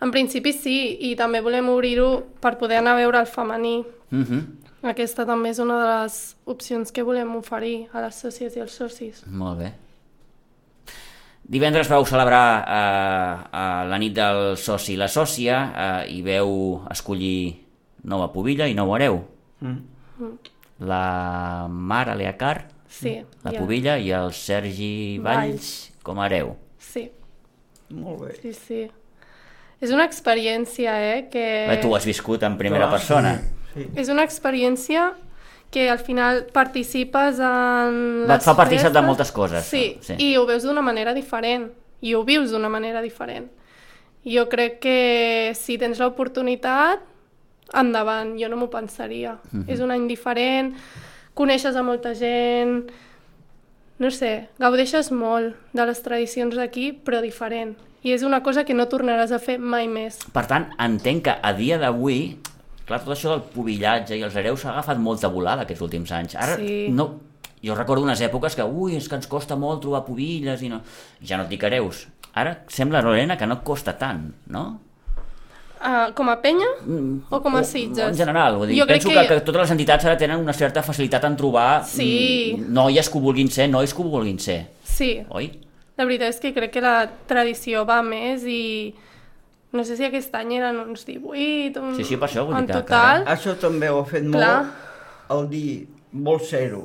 En 0.04 0.12
principi 0.12 0.52
sí, 0.54 0.76
i 1.10 1.14
també 1.16 1.40
volem 1.42 1.70
obrir-ho 1.72 2.10
per 2.44 2.58
poder 2.60 2.78
anar 2.82 2.98
a 2.98 3.02
veure 3.02 3.20
el 3.24 3.26
femení. 3.28 3.78
Uh 4.12 4.20
-huh. 4.20 4.42
Aquesta 4.84 5.26
també 5.26 5.50
és 5.50 5.60
una 5.60 5.78
de 5.80 6.04
les 6.04 6.36
opcions 6.46 6.92
que 6.92 7.04
volem 7.04 7.36
oferir 7.36 7.88
a 7.94 8.02
les 8.02 8.16
sòcies 8.24 8.56
i 8.58 8.60
als 8.60 8.74
socis. 8.76 9.24
Molt 9.28 9.60
bé. 9.60 9.74
Divendres 11.44 11.90
vau 11.90 12.06
celebrar 12.06 12.64
eh, 12.68 13.44
eh, 13.52 13.90
la 13.90 13.98
nit 14.00 14.14
del 14.16 14.56
soci 14.58 14.94
i 14.94 14.96
la 14.98 15.08
sòcia 15.08 15.58
eh, 16.06 16.16
i 16.16 16.22
veu 16.22 16.82
escollir 16.92 17.56
nova 18.04 18.30
pubilla 18.32 18.68
i 18.68 18.74
nou 18.74 18.94
hereu. 18.96 19.22
Mm. 19.60 19.78
La 20.80 21.68
Mara 21.70 22.16
Leacar, 22.16 22.68
Sí. 22.88 23.18
la 23.44 23.52
ja. 23.52 23.60
pubilla, 23.60 23.98
i 23.98 24.12
el 24.12 24.32
Sergi 24.34 25.18
Valls, 25.18 25.50
Valls. 25.50 25.92
com 26.04 26.20
a 26.20 26.26
hereu. 26.28 26.56
Sí, 26.78 27.10
Molt 27.90 28.22
bé. 28.22 28.36
sí, 28.42 28.54
sí. 28.54 28.92
És 29.84 29.92
una 29.92 30.06
experiència, 30.08 30.94
eh, 31.04 31.28
que... 31.32 31.44
Bé, 31.68 31.78
tu 31.84 31.92
ho 31.92 31.98
has 31.98 32.06
viscut 32.08 32.44
en 32.48 32.56
primera 32.60 32.88
Clar, 32.88 32.96
persona. 32.96 33.34
Sí. 33.74 33.88
És 34.00 34.08
una 34.14 34.24
experiència 34.24 35.10
que 35.74 35.90
al 35.90 36.00
final 36.00 36.46
participes 36.54 37.40
en 37.42 38.28
les 38.30 38.46
fa 38.46 38.54
partícip 38.56 38.94
de 38.94 39.02
moltes 39.02 39.32
coses, 39.34 39.66
Sí, 39.66 39.98
sí. 40.06 40.16
i 40.22 40.36
ho 40.38 40.46
veus 40.46 40.64
d'una 40.64 40.84
manera 40.86 41.16
diferent, 41.18 41.72
i 42.06 42.14
ho 42.14 42.22
vius 42.24 42.54
d'una 42.54 42.70
manera 42.70 43.02
diferent. 43.02 43.50
Jo 44.24 44.46
crec 44.52 44.78
que 44.86 45.00
si 45.58 45.80
tens 45.82 46.00
l'oportunitat, 46.00 47.02
endavant, 47.74 48.36
jo 48.40 48.48
no 48.52 48.60
m'ho 48.62 48.70
pensaria. 48.70 49.40
Mhm. 49.52 49.66
És 49.68 49.82
un 49.82 49.92
any 49.92 50.06
diferent, 50.08 50.76
coneixes 51.34 51.76
a 51.76 51.84
molta 51.84 52.14
gent, 52.14 52.92
no 54.00 54.12
sé, 54.12 54.50
gaudeixes 54.60 55.12
molt 55.12 55.58
de 55.74 55.86
les 55.90 56.02
tradicions 56.06 56.56
d'aquí, 56.56 56.92
però 56.94 57.20
diferent. 57.22 57.76
I 58.04 58.12
és 58.12 58.24
una 58.28 58.42
cosa 58.44 58.66
que 58.68 58.74
no 58.76 58.86
tornaràs 58.92 59.32
a 59.32 59.40
fer 59.40 59.58
mai 59.60 59.88
més. 59.88 60.18
Per 60.34 60.44
tant, 60.50 60.70
entenc 60.84 61.24
que 61.30 61.36
a 61.42 61.54
dia 61.56 61.78
d'avui, 61.80 62.38
clar, 62.86 63.00
tot 63.04 63.14
això 63.16 63.30
del 63.32 63.44
pubillatge 63.54 64.18
i 64.20 64.24
els 64.28 64.36
hereus 64.36 64.60
s'ha 64.66 64.74
agafat 64.74 65.00
molta 65.00 65.30
volada 65.32 65.64
aquests 65.64 65.82
últims 65.86 66.12
anys. 66.12 66.36
Ara, 66.36 66.58
Sí. 66.58 66.88
no, 66.92 67.20
jo 67.64 67.76
recordo 67.76 68.04
unes 68.04 68.20
èpoques 68.22 68.56
que, 68.56 68.64
ui, 68.64 68.96
és 68.98 69.08
que 69.08 69.16
ens 69.16 69.28
costa 69.28 69.56
molt 69.56 69.82
trobar 69.82 70.04
pubilles 70.06 70.62
i 70.62 70.70
no... 70.70 70.82
Ja 71.24 71.38
no 71.38 71.44
et 71.44 71.50
dic 71.50 71.64
hereus. 71.64 72.08
Ara 72.36 72.64
sembla, 72.68 73.02
Lorena, 73.02 73.38
que 73.38 73.46
no 73.48 73.54
et 73.56 73.64
costa 73.64 73.94
tant, 73.98 74.34
no? 74.48 74.80
Uh, 75.84 76.14
com 76.16 76.30
a 76.32 76.38
penya 76.42 76.66
Mm, 76.86 77.26
o 77.30 77.42
com 77.44 77.56
a 77.56 77.60
o- 77.60 77.64
Sitges? 77.64 78.08
En 78.08 78.16
general, 78.16 78.56
vull 78.58 78.68
dir, 78.70 78.80
Jo 78.80 78.86
penso 78.88 79.10
que... 79.10 79.28
Que, 79.28 79.40
totes 79.42 79.62
les 79.62 79.72
entitats 79.72 80.06
ara 80.06 80.18
tenen 80.18 80.40
una 80.40 80.54
certa 80.54 80.82
facilitat 80.84 81.24
en 81.28 81.36
trobar 81.36 81.84
Sí. 81.86 82.56
mm, 82.58 82.72
noies 82.74 83.10
que 83.10 83.18
ho 83.18 83.22
vulguin 83.22 83.50
ser, 83.52 83.68
nois 83.70 83.94
que 83.94 84.02
ho 84.02 84.06
vulguin 84.06 84.40
ser, 84.40 84.68
Sí, 84.84 85.22
oi? 85.30 85.50
La 85.98 86.06
veritat 86.06 86.30
és 86.34 86.40
que 86.42 86.54
crec 86.56 86.72
que 86.74 86.82
la 86.82 87.08
tradició 87.30 87.84
va 87.86 88.02
més 88.06 88.44
i 88.50 88.94
no 89.74 89.84
sé 89.86 89.98
si 89.98 90.06
aquest 90.06 90.34
any 90.38 90.56
eren 90.60 90.80
uns 90.84 91.06
18, 91.06 91.82
un... 91.82 91.96
Sí, 91.98 92.04
sí, 92.06 92.18
per 92.22 92.28
això 92.30 92.44
vull 92.46 92.56
dir 92.56 92.62
en 92.64 92.68
que- 92.68 92.74
que- 92.74 92.82
total. 92.84 93.24
Això 93.34 93.56
també 93.62 93.90
ho 93.90 94.00
ha 94.04 94.06
fet 94.10 94.26
Clar. 94.30 94.64
molt 94.64 95.32
el 95.38 95.48
dir 95.50 95.88
vol 96.14 96.40
ser-ho. 96.46 96.84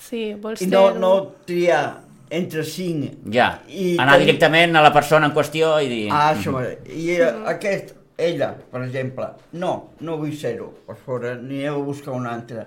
Sí, 0.00 0.32
vols 0.34 0.62
I 0.62 0.64
ser 0.66 0.72
no, 0.72 0.94
no 0.98 1.12
triar 1.46 2.00
entre 2.30 2.64
cinc. 2.64 3.18
Ja, 3.30 3.60
I 3.68 3.96
anar 3.98 4.14
tenir- 4.16 4.26
directament 4.26 4.76
a 4.76 4.82
la 4.82 4.92
persona 4.94 5.26
en 5.30 5.34
qüestió 5.36 5.76
i 5.82 5.88
dir... 5.90 6.02
Ah, 6.10 6.32
això 6.34 6.54
mateix. 6.54 6.86
I 6.96 7.10
eh, 7.20 7.30
aquest, 7.52 7.94
ella, 8.18 8.52
per 8.72 8.82
exemple, 8.86 9.28
no, 9.60 9.72
no 10.00 10.16
vull 10.18 10.34
ser-ho. 10.38 10.70
Per 10.86 10.96
fora, 11.04 11.34
n'hi 11.38 11.62
heu 11.66 11.78
a 11.82 11.84
buscar 11.84 12.14
un 12.18 12.26
altre. 12.30 12.66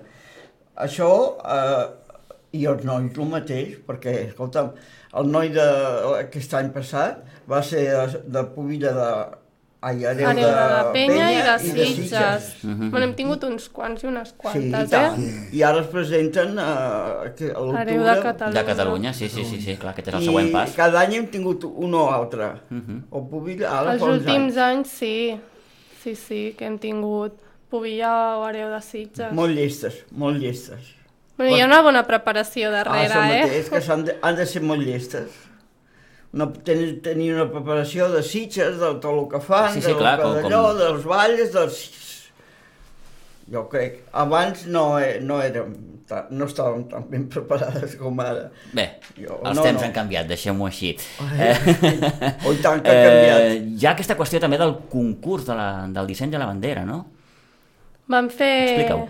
Això, 0.86 1.10
eh, 1.44 2.13
i 2.54 2.64
els 2.70 2.84
nois 2.86 3.16
el 3.18 3.30
mateix, 3.30 3.78
perquè, 3.86 4.12
escolta'm, 4.30 4.68
el 5.18 5.30
noi 5.30 5.48
d'aquest 5.54 6.54
any 6.60 6.68
passat 6.74 7.24
va 7.50 7.62
ser 7.66 7.84
de, 7.90 8.20
de 8.36 8.44
Pubilla 8.54 8.92
de... 8.96 9.08
Ai, 9.84 9.98
Areu, 10.08 10.24
Areu 10.30 10.46
de 10.48 10.52
la 10.72 10.84
Penya 10.94 11.24
i 11.28 11.40
de 11.44 11.54
Sitges. 11.60 11.96
Sitges. 11.98 12.44
Mhm. 12.64 12.86
Bueno, 12.90 13.04
hem 13.04 13.12
tingut 13.18 13.42
uns 13.44 13.66
quants 13.68 14.00
i 14.00 14.06
unes 14.08 14.30
Sí, 14.30 14.34
i 14.34 14.40
quantes, 14.40 14.88
tant. 14.94 15.18
eh? 15.20 15.42
I 15.58 15.60
ara 15.68 15.82
es 15.82 15.90
presenten 15.92 16.54
eh, 16.56 17.34
que 17.36 17.50
a 17.50 17.58
l'octubre. 17.60 17.82
Areu 17.82 18.06
de 18.06 18.14
Catalunya. 18.22 18.54
De 18.56 18.64
Catalunya, 18.70 19.12
sí, 19.12 19.28
sí, 19.28 19.44
sí, 19.44 19.60
sí, 19.60 19.74
clar, 19.76 19.92
aquest 19.92 20.08
és 20.08 20.14
el 20.16 20.22
I 20.24 20.30
següent 20.30 20.48
pas. 20.56 20.72
cada 20.78 21.02
any 21.04 21.18
hem 21.18 21.26
tingut 21.34 21.66
un 21.68 21.98
o 22.00 22.06
altre. 22.14 22.48
Mhm. 22.70 23.02
O 23.10 23.26
Pubilla, 23.28 23.74
ara 23.82 23.92
Els 23.92 24.02
últims 24.08 24.56
anys. 24.56 24.62
anys 24.70 24.88
sí, 25.02 25.14
sí, 26.02 26.14
sí, 26.16 26.42
que 26.56 26.64
hem 26.64 26.78
tingut 26.80 27.36
Pobilla 27.68 28.38
o 28.38 28.44
Areu 28.48 28.70
de 28.72 28.80
Sitges. 28.80 29.32
Molt 29.36 29.52
llestes, 29.52 30.00
molt 30.12 30.40
llestes. 30.40 30.94
Bueno, 31.36 31.56
hi 31.56 31.60
ha 31.62 31.66
una 31.66 31.80
bona 31.82 32.04
preparació 32.06 32.70
darrere, 32.70 33.14
ah, 33.14 33.24
eh? 33.34 33.40
mateix, 33.46 33.68
que 33.72 33.80
s'han 33.82 34.04
de, 34.06 34.14
han 34.22 34.36
de 34.38 34.44
ser 34.46 34.62
molt 34.62 34.84
llestes. 34.86 35.32
Una, 36.34 36.46
tenir, 36.66 37.00
tenir 37.02 37.32
una 37.34 37.48
preparació 37.50 38.08
de 38.12 38.20
sitges, 38.26 38.76
de 38.78 38.92
tot 39.02 39.10
el 39.10 39.24
que 39.32 39.40
fan, 39.42 39.72
Sí, 39.74 39.80
sí, 39.82 39.88
del 39.92 39.98
clar, 39.98 40.16
que 40.20 40.28
com- 40.28 40.46
com- 40.46 40.78
dels 40.78 41.04
balls, 41.10 41.50
dels... 41.54 41.80
Jo 43.52 43.66
crec, 43.68 43.98
abans 44.16 44.62
no, 44.72 44.84
no 45.20 45.36
érem, 45.44 45.74
no 46.32 46.46
estàvem 46.48 46.86
tan 46.88 47.04
ben 47.10 47.26
preparades 47.28 47.92
com 48.00 48.22
ara. 48.24 48.46
Bé, 48.72 48.86
Jo- 49.18 49.36
els 49.44 49.58
no, 49.58 49.66
temps 49.66 49.82
no. 49.82 49.84
han 49.88 49.92
canviat, 49.92 50.26
deixem-ho 50.30 50.64
així. 50.70 50.94
O 51.20 52.54
i 52.54 52.62
tant 52.64 52.80
que 52.80 52.88
ha 52.94 53.02
canviat. 53.04 53.42
Eh, 53.50 53.58
hi 53.76 53.84
ha 53.84 53.92
aquesta 53.92 54.16
qüestió 54.16 54.40
també 54.40 54.56
del 54.62 54.72
concurs 54.92 55.44
de 55.50 55.58
la, 55.58 55.68
del 55.92 56.08
disseny 56.08 56.32
de 56.32 56.40
la 56.40 56.48
bandera, 56.48 56.86
no? 56.88 57.02
Vam 58.08 58.30
fer... 58.32 58.52
Explica-ho. 58.70 59.04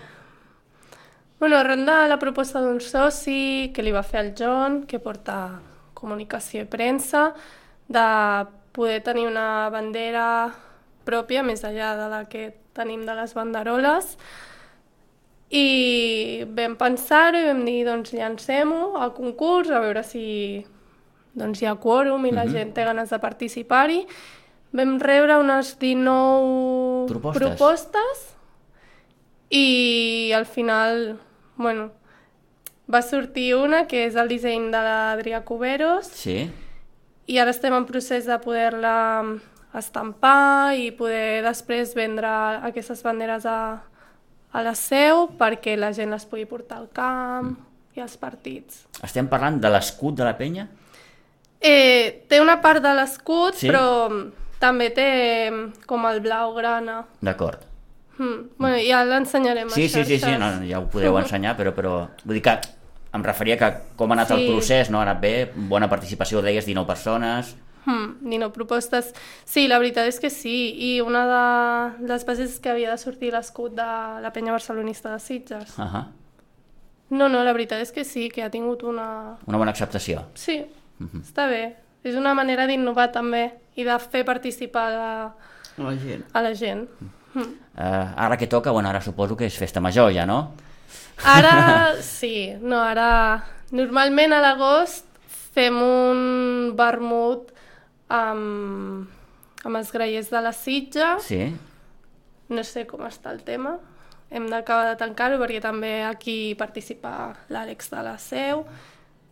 Bueno, 1.39 1.57
arran 1.57 1.85
de 1.85 2.07
la 2.07 2.17
proposta 2.17 2.61
d'un 2.63 2.79
soci 2.79 3.71
que 3.75 3.83
li 3.83 3.91
va 3.91 4.03
fer 4.03 4.21
el 4.21 4.33
John, 4.39 4.83
que 4.87 5.01
porta 5.03 5.59
comunicació 5.93 6.63
i 6.63 6.69
premsa, 6.69 7.33
de 7.87 8.05
poder 8.75 9.01
tenir 9.03 9.27
una 9.27 9.69
bandera 9.69 10.27
pròpia, 11.05 11.43
més 11.43 11.63
enllà 11.63 11.93
de 11.99 12.07
la 12.11 12.21
que 12.31 12.49
tenim 12.75 13.03
de 13.07 13.15
les 13.15 13.35
banderoles, 13.35 14.15
i 15.51 16.45
vam 16.55 16.75
pensar-ho 16.79 17.39
i 17.39 17.49
vam 17.49 17.61
dir, 17.67 17.83
doncs 17.87 18.15
llancem-ho 18.15 18.95
al 18.97 19.13
concurs, 19.13 19.69
a 19.69 19.83
veure 19.83 20.03
si 20.03 20.25
doncs, 21.35 21.61
hi 21.61 21.67
ha 21.67 21.75
quòrum 21.75 22.25
i 22.25 22.33
la 22.33 22.47
gent 22.47 22.73
té 22.75 22.85
ganes 22.87 23.11
de 23.11 23.19
participar-hi. 23.19 24.05
Vam 24.75 24.97
rebre 24.99 25.37
unes 25.39 25.75
19 25.79 27.05
Propostes. 27.11 27.43
propostes 27.43 28.23
i 29.49 30.31
al 30.35 30.47
final, 30.49 31.19
bueno, 31.57 31.91
va 32.91 33.01
sortir 33.01 33.55
una 33.55 33.85
que 33.87 34.05
és 34.07 34.15
el 34.15 34.27
disseny 34.29 34.69
de 34.73 34.81
l'Adrià 34.85 35.43
Cuberos 35.43 36.07
Sí? 36.13 36.49
i 37.27 37.37
ara 37.41 37.49
estem 37.51 37.73
en 37.73 37.85
procés 37.89 38.25
de 38.29 38.37
poder-la 38.39 39.23
estampar 39.75 40.75
i 40.77 40.91
poder 40.95 41.41
després 41.43 41.93
vendre 41.97 42.29
aquestes 42.67 43.01
banderes 43.03 43.45
a, 43.49 43.81
a 44.53 44.61
la 44.63 44.75
seu 44.77 45.25
perquè 45.39 45.75
la 45.77 45.91
gent 45.93 46.13
les 46.13 46.25
pugui 46.29 46.45
portar 46.45 46.77
al 46.83 46.89
camp 46.95 47.55
i 47.95 48.01
els 48.03 48.15
partits. 48.19 48.85
Estem 49.03 49.27
parlant 49.31 49.57
de 49.63 49.69
l'escut 49.71 50.15
de 50.19 50.23
la 50.27 50.35
penya? 50.37 50.67
Eh, 51.59 52.25
té 52.29 52.39
una 52.43 52.59
part 52.61 52.83
de 52.83 52.91
l'escut, 52.93 53.55
Sí? 53.55 53.69
però 53.71 54.09
també 54.59 54.89
té 54.93 55.07
com 55.87 56.05
el 56.05 56.19
blau-grana. 56.21 57.05
D'acord. 57.23 57.63
Mm. 58.17 58.49
Bueno, 58.57 58.77
ja 58.79 59.03
l'ensenyarem 59.03 59.69
Sí, 59.69 59.85
a 59.85 59.89
sí, 59.89 60.05
sí, 60.05 60.19
sí, 60.19 60.31
no, 60.39 60.51
ja 60.69 60.79
ho 60.79 60.87
podeu 60.89 61.17
ensenyar, 61.19 61.55
però, 61.57 61.73
però 61.75 62.07
vull 62.23 62.37
dir 62.37 62.41
que 62.45 62.53
em 63.15 63.23
referia 63.23 63.57
que 63.57 63.69
com 63.95 64.11
ha 64.11 64.15
anat 64.15 64.31
el 64.31 64.39
Sí. 64.39 64.47
procés, 64.51 64.89
no? 64.89 64.99
Ha 64.99 65.03
anat 65.03 65.19
bé, 65.21 65.51
bona 65.55 65.89
participació, 65.89 66.41
deies 66.41 66.65
19 66.65 66.87
persones... 66.87 67.55
Hmm, 67.85 68.15
ni 68.21 68.39
no 68.39 68.51
propostes. 68.51 69.11
Sí, 69.45 69.67
la 69.67 69.77
veritat 69.77 70.07
és 70.09 70.17
que 70.19 70.31
sí. 70.31 70.73
I 70.95 71.01
una 71.05 71.25
de 71.29 72.07
les 72.07 72.23
bases 72.25 72.55
és 72.55 72.59
que 72.59 72.71
havia 72.71 72.89
de 72.89 72.97
sortir 72.97 73.29
l'escut 73.31 73.75
de 73.77 73.85
la 74.23 74.31
penya 74.33 74.51
barcelonista 74.55 75.11
de 75.13 75.19
Sitges. 75.19 75.77
Uh 75.77 75.83
-huh. 75.85 76.05
No, 77.11 77.29
no, 77.29 77.43
la 77.43 77.53
veritat 77.53 77.81
és 77.81 77.91
que 77.91 78.03
sí, 78.03 78.29
que 78.29 78.41
ha 78.41 78.49
tingut 78.49 78.81
una... 78.83 79.37
Una 79.45 79.57
bona 79.59 79.69
acceptació. 79.71 80.25
Sí, 80.33 80.65
està 80.99 81.47
bé. 81.47 81.75
És 82.03 82.15
una 82.15 82.33
manera 82.33 82.65
d'innovar 82.65 83.11
també 83.11 83.53
i 83.75 83.83
de 83.83 83.99
fer 83.99 84.25
participar 84.25 84.89
la, 84.91 85.35
La 85.77 85.95
gent. 85.95 86.25
a 86.33 86.41
la 86.41 86.55
gent. 86.55 86.87
Uh, 87.01 87.05
ara 87.75 88.37
que 88.37 88.47
toca, 88.47 88.71
bueno, 88.71 88.89
ara 88.89 89.01
suposo 89.01 89.35
que 89.35 89.49
és 89.49 89.57
festa 89.57 89.81
major 89.81 90.13
ja, 90.13 90.25
no? 90.25 90.55
Ara 91.23 91.95
sí, 92.01 92.53
no, 92.61 92.81
ara... 92.83 93.43
Normalment 93.75 94.31
a 94.35 94.39
l'agost 94.43 95.07
fem 95.55 95.77
un 95.81 96.19
vermut 96.77 97.49
amb, 98.13 99.07
amb 99.65 99.79
els 99.79 99.91
graiers 99.91 100.29
de 100.31 100.41
la 100.45 100.51
Sitja. 100.53 101.15
Sí? 101.25 101.47
No 102.53 102.63
sé 102.63 102.85
com 102.85 103.01
està 103.07 103.33
el 103.33 103.41
tema. 103.47 103.73
Hem 104.29 104.45
d'acabar 104.51 104.91
de 104.91 104.99
tancar-ho 105.01 105.39
perquè 105.41 105.61
també 105.63 105.95
aquí 106.05 106.53
participa 106.59 107.33
l'Àlex 107.49 107.89
de 107.93 108.03
la 108.05 108.15
Seu 108.21 108.63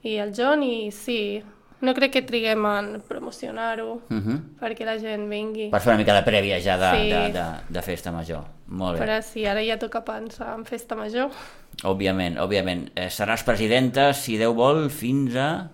i 0.04 0.18
el 0.22 0.34
John 0.36 0.66
i 0.66 0.90
sí, 0.92 1.44
no 1.84 1.94
crec 1.94 2.12
que 2.14 2.22
triguem 2.24 2.66
en 2.66 3.02
promocionar-ho 3.08 4.02
Uh 4.10 4.16
-huh. 4.18 4.40
perquè 4.60 4.86
la 4.86 4.98
gent 5.00 5.30
vingui. 5.30 5.70
Per 5.70 5.80
fer 5.82 5.92
una 5.94 5.98
mica 6.00 6.14
de 6.14 6.24
prèvia 6.24 6.60
ja 6.62 6.78
de, 6.78 6.92
Sí. 6.98 7.10
de, 7.10 7.32
de, 7.34 7.46
de 7.70 7.82
festa 7.82 8.12
major. 8.12 8.44
Molt 8.68 8.98
bé. 9.00 9.06
Però 9.06 9.22
sí, 9.22 9.46
ara 9.46 9.62
ja 9.64 9.78
toca 9.78 10.04
pensar 10.04 10.56
en 10.58 10.66
festa 10.66 10.96
major. 10.96 11.30
Òbviament, 11.84 12.38
òbviament. 12.38 12.92
Eh, 12.96 13.10
seràs 13.10 13.44
presidenta, 13.44 14.14
si 14.14 14.38
Déu 14.38 14.54
vol, 14.54 14.90
fins 14.90 15.36
a 15.36 15.70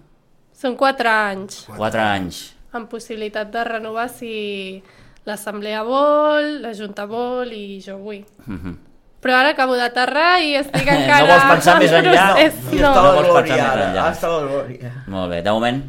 Són 0.54 0.76
quatre 0.76 1.08
anys, 1.10 1.66
4 1.78 2.00
anys. 2.02 2.56
amb 2.74 2.90
possibilitat 2.90 3.50
de 3.52 3.64
renovar 3.64 4.10
si 4.10 4.84
l'assemblea 5.26 5.84
vol, 5.84 6.62
la 6.62 6.74
junta 6.74 7.06
vol 7.06 7.52
i 7.54 7.80
jo 7.82 7.98
vull. 7.98 8.26
Uh 8.48 8.54
-huh. 8.56 8.76
Però 9.22 9.34
ara 9.36 9.50
acabo 9.50 9.76
d'aterrar 9.76 10.42
i 10.42 10.56
estic 10.56 10.86
No 10.92 10.92
encara... 11.00 11.26
vols 11.26 11.44
pensar 11.54 11.74
en 11.76 11.80
més 11.80 11.92
enllà? 11.92 12.28
No, 12.72 12.80
No 12.80 13.04
la 13.04 13.12
vols 13.12 13.28
pensar 13.42 13.78
més 13.78 13.88
enllà. 13.88 14.12
està 14.12 14.28
la 14.30 14.48
glòria. 14.48 14.92
Molt 15.08 15.30
bé. 15.32 15.42
De 15.42 15.52
moment, 15.52 15.84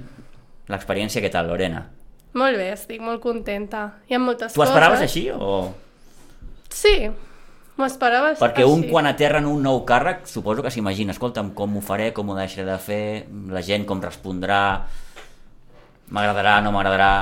l'experiència 0.70 1.22
què 1.22 1.30
tal, 1.32 1.48
Lorena? 1.50 1.84
Molt 2.38 2.56
bé, 2.56 2.68
estic 2.72 3.00
molt 3.02 3.20
contenta. 3.20 3.84
Hi 4.08 4.14
ha 4.14 4.20
moltes 4.22 4.52
Tu 4.54 4.60
coses. 4.60 4.70
esperaves 4.70 5.00
així 5.02 5.24
o...? 5.34 5.72
Sí, 6.70 7.10
m'ho 7.76 7.86
esperava 7.88 8.30
Perquè 8.38 8.62
un 8.68 8.84
així. 8.84 8.90
quan 8.92 9.08
aterra 9.10 9.40
en 9.42 9.48
un 9.50 9.62
nou 9.66 9.82
càrrec 9.88 10.26
suposo 10.30 10.62
que 10.62 10.70
s'imagina, 10.70 11.10
escolta'm, 11.16 11.50
com 11.58 11.76
ho 11.76 11.82
faré, 11.82 12.12
com 12.14 12.28
ho 12.30 12.36
deixaré 12.38 12.68
de 12.70 12.78
fer, 12.78 13.02
la 13.50 13.62
gent 13.66 13.84
com 13.88 14.00
respondrà, 14.04 14.60
m'agradarà, 16.10 16.60
no 16.62 16.72
m'agradarà, 16.74 17.12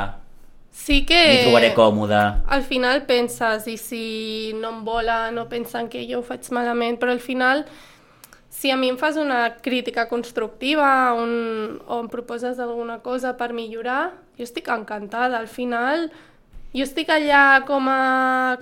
Sí 0.78 1.00
que... 1.04 1.16
m'hi 1.18 1.40
trobaré 1.48 1.72
còmode... 1.74 2.18
Al 2.54 2.62
final 2.62 3.00
penses, 3.08 3.64
i 3.66 3.74
si 3.80 4.52
no 4.60 4.68
em 4.76 4.84
volen 4.86 5.40
o 5.42 5.48
pensen 5.50 5.88
que 5.90 6.04
jo 6.06 6.20
ho 6.20 6.22
faig 6.22 6.46
malament, 6.54 7.00
però 7.00 7.10
al 7.16 7.18
final, 7.24 7.64
si 8.50 8.70
a 8.70 8.76
mi 8.76 8.88
em 8.88 8.96
fas 8.98 9.16
una 9.16 9.56
crítica 9.62 10.08
constructiva 10.08 11.12
un, 11.14 11.80
o 11.86 12.00
em 12.00 12.08
proposes 12.08 12.58
alguna 12.58 12.98
cosa 13.04 13.36
per 13.36 13.52
millorar, 13.52 14.14
jo 14.38 14.42
estic 14.46 14.68
encantada. 14.72 15.38
Al 15.38 15.48
final, 15.48 16.08
jo 16.74 16.82
estic 16.82 17.10
allà 17.10 17.64
com 17.66 17.88
a 17.92 18.58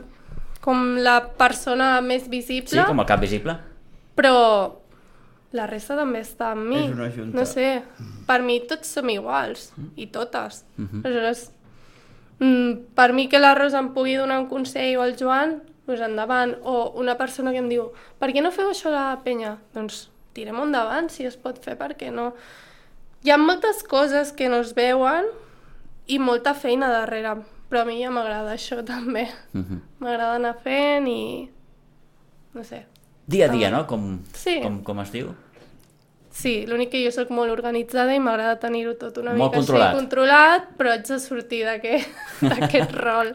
com 0.67 0.97
la 0.99 1.21
persona 1.39 2.01
més 2.03 2.25
visible, 2.29 2.81
Sí, 2.81 2.87
com 2.89 2.99
el 2.99 3.07
cap 3.07 3.21
visible? 3.23 3.55
però 4.17 4.81
la 5.53 5.67
resta 5.71 5.95
també 5.95 6.21
està 6.25 6.51
amb 6.57 6.67
mi. 6.67 6.81
És 6.89 6.93
una 6.97 7.11
junta. 7.15 7.37
No 7.39 7.45
sé, 7.47 7.83
per 8.27 8.41
mi 8.43 8.59
tots 8.67 8.89
som 8.97 9.09
iguals, 9.09 9.71
i 9.95 10.09
totes. 10.11 10.65
Aleshores, 11.05 11.53
mm, 12.41 12.73
per 12.97 13.13
mi 13.13 13.29
que 13.29 13.39
la 13.39 13.55
Rosa 13.55 13.79
em 13.79 13.93
pugui 13.95 14.17
donar 14.19 14.41
un 14.41 14.49
consell 14.51 14.97
o 14.99 15.05
el 15.05 15.15
Joan, 15.17 15.63
doncs 15.87 16.01
endavant. 16.03 16.57
O 16.65 16.93
una 17.01 17.17
persona 17.19 17.53
que 17.53 17.59
em 17.63 17.69
diu, 17.71 17.91
per 18.19 18.33
què 18.35 18.43
no 18.43 18.51
feu 18.53 18.71
això 18.73 18.89
a 18.91 18.95
la 18.97 19.21
penya? 19.25 19.57
Doncs 19.75 20.09
tirem 20.37 20.59
endavant, 20.61 21.09
si 21.11 21.25
es 21.25 21.37
pot 21.37 21.59
fer, 21.65 21.77
per 21.81 21.95
què 21.97 22.11
no? 22.13 22.33
Hi 23.25 23.31
ha 23.33 23.39
moltes 23.41 23.83
coses 23.83 24.33
que 24.37 24.49
no 24.53 24.61
es 24.63 24.75
veuen 24.77 25.25
i 26.07 26.19
molta 26.23 26.53
feina 26.55 26.91
darrere, 26.93 27.33
però 27.71 27.81
a 27.83 27.85
mi 27.89 27.97
ja 28.03 28.11
m'agrada 28.15 28.53
això 28.59 28.83
també. 28.87 29.29
Mhm. 29.53 29.81
M'agrada 30.01 30.37
anar 30.37 30.55
fent 30.63 31.09
i... 31.09 31.49
no 32.55 32.63
sé, 32.65 32.85
Dia 33.27 33.47
a 33.47 33.49
dia, 33.51 33.71
no? 33.75 33.87
Com, 33.91 34.21
Sí. 34.39 34.61
com, 34.63 34.83
com 34.87 35.01
es 35.03 35.11
diu? 35.11 35.33
Sí, 36.31 36.67
l'únic 36.69 36.91
que 36.93 37.01
jo 37.03 37.11
sóc 37.11 37.31
molt 37.35 37.51
organitzada 37.51 38.15
i 38.15 38.21
m'agrada 38.21 38.59
tenir-ho 38.61 38.93
tot 39.01 39.17
una 39.19 39.33
Molt 39.33 39.51
mica 39.51 39.57
controlat. 39.59 39.89
així 39.89 39.99
controlat, 39.99 40.67
però 40.79 40.93
haig 40.93 41.07
de 41.09 41.19
sortir 41.19 41.63
d'aquest 41.65 42.93
rol. 43.07 43.33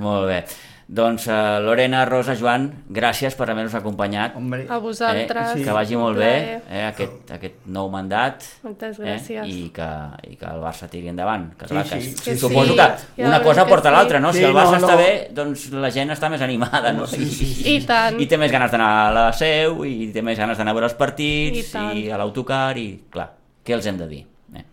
Molt 0.00 0.28
bé. 0.30 0.38
Doncs 0.88 1.26
uh, 1.30 1.60
Lorena, 1.64 2.04
Rosa, 2.04 2.34
Joan, 2.36 2.66
gràcies 2.92 3.36
per 3.38 3.46
haver-nos 3.48 3.74
acompanyat. 3.78 4.34
Hombre, 4.36 4.66
A 4.68 4.78
vosaltres. 4.82 5.54
Eh? 5.56 5.62
Que 5.64 5.72
vagi 5.72 5.96
molt 5.96 6.18
bé 6.18 6.32
eh? 6.68 6.82
aquest, 6.88 7.30
aquest 7.32 7.62
nou 7.72 7.88
mandat 7.88 8.42
Moltes 8.64 8.98
eh? 8.98 9.04
gràcies. 9.06 9.46
I, 9.48 9.70
que, 9.72 9.86
i 10.28 10.36
que 10.36 10.50
el 10.50 10.60
Barça 10.60 10.88
tiri 10.92 11.08
endavant. 11.08 11.46
Que, 11.56 11.68
Sí, 11.70 11.74
clar, 11.74 11.86
sí. 11.86 12.00
que, 12.14 12.24
Que 12.32 12.36
suposo 12.36 12.72
sí, 12.72 12.76
que 12.76 13.22
ja 13.22 13.28
una 13.28 13.38
veurem 13.38 13.46
cosa 13.46 13.64
que 13.64 13.70
porta 13.70 13.88
sí. 13.88 13.94
l'altra, 13.96 14.20
no? 14.20 14.32
Si 14.32 14.38
Sí, 14.40 14.44
el 14.44 14.52
Barça 14.58 14.76
no, 14.76 14.82
està 14.86 14.92
no. 14.92 14.98
bé, 14.98 15.28
doncs 15.32 15.66
la 15.72 15.90
gent 15.94 16.10
està 16.12 16.28
més 16.34 16.42
animada, 16.42 16.92
no? 16.92 17.06
Sí, 17.06 17.24
sí, 17.30 17.46
sí. 17.54 17.76
I 17.76 17.86
tant. 17.86 18.20
I 18.20 18.26
té 18.26 18.36
més 18.36 18.52
ganes 18.52 18.70
d'anar 18.74 18.90
a 19.06 19.12
la 19.16 19.26
seu, 19.32 19.84
i 19.88 20.10
té 20.12 20.20
més 20.22 20.38
ganes 20.38 20.58
d'anar 20.58 20.74
a 20.74 20.78
veure 20.80 20.90
els 20.90 20.96
I 20.98 20.98
partits, 20.98 21.72
tant. 21.72 21.96
i, 21.96 22.10
a 22.10 22.18
l'autocar, 22.20 22.76
i 22.76 23.04
clar, 23.10 23.30
què 23.64 23.72
els 23.78 23.86
hem 23.86 23.96
de 24.02 24.08
dir? 24.10 24.24
Eh? 24.58 24.64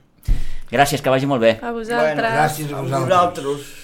Gràcies, 0.71 1.01
que 1.01 1.09
vagi 1.09 1.25
molt 1.29 1.41
bé. 1.41 1.55
A 1.63 1.71
vosaltres. 1.71 2.33
Gràcies 2.33 2.73
a 2.73 2.77
a 2.77 2.81
vosaltres. 2.81 3.45
vosaltres. 3.45 3.75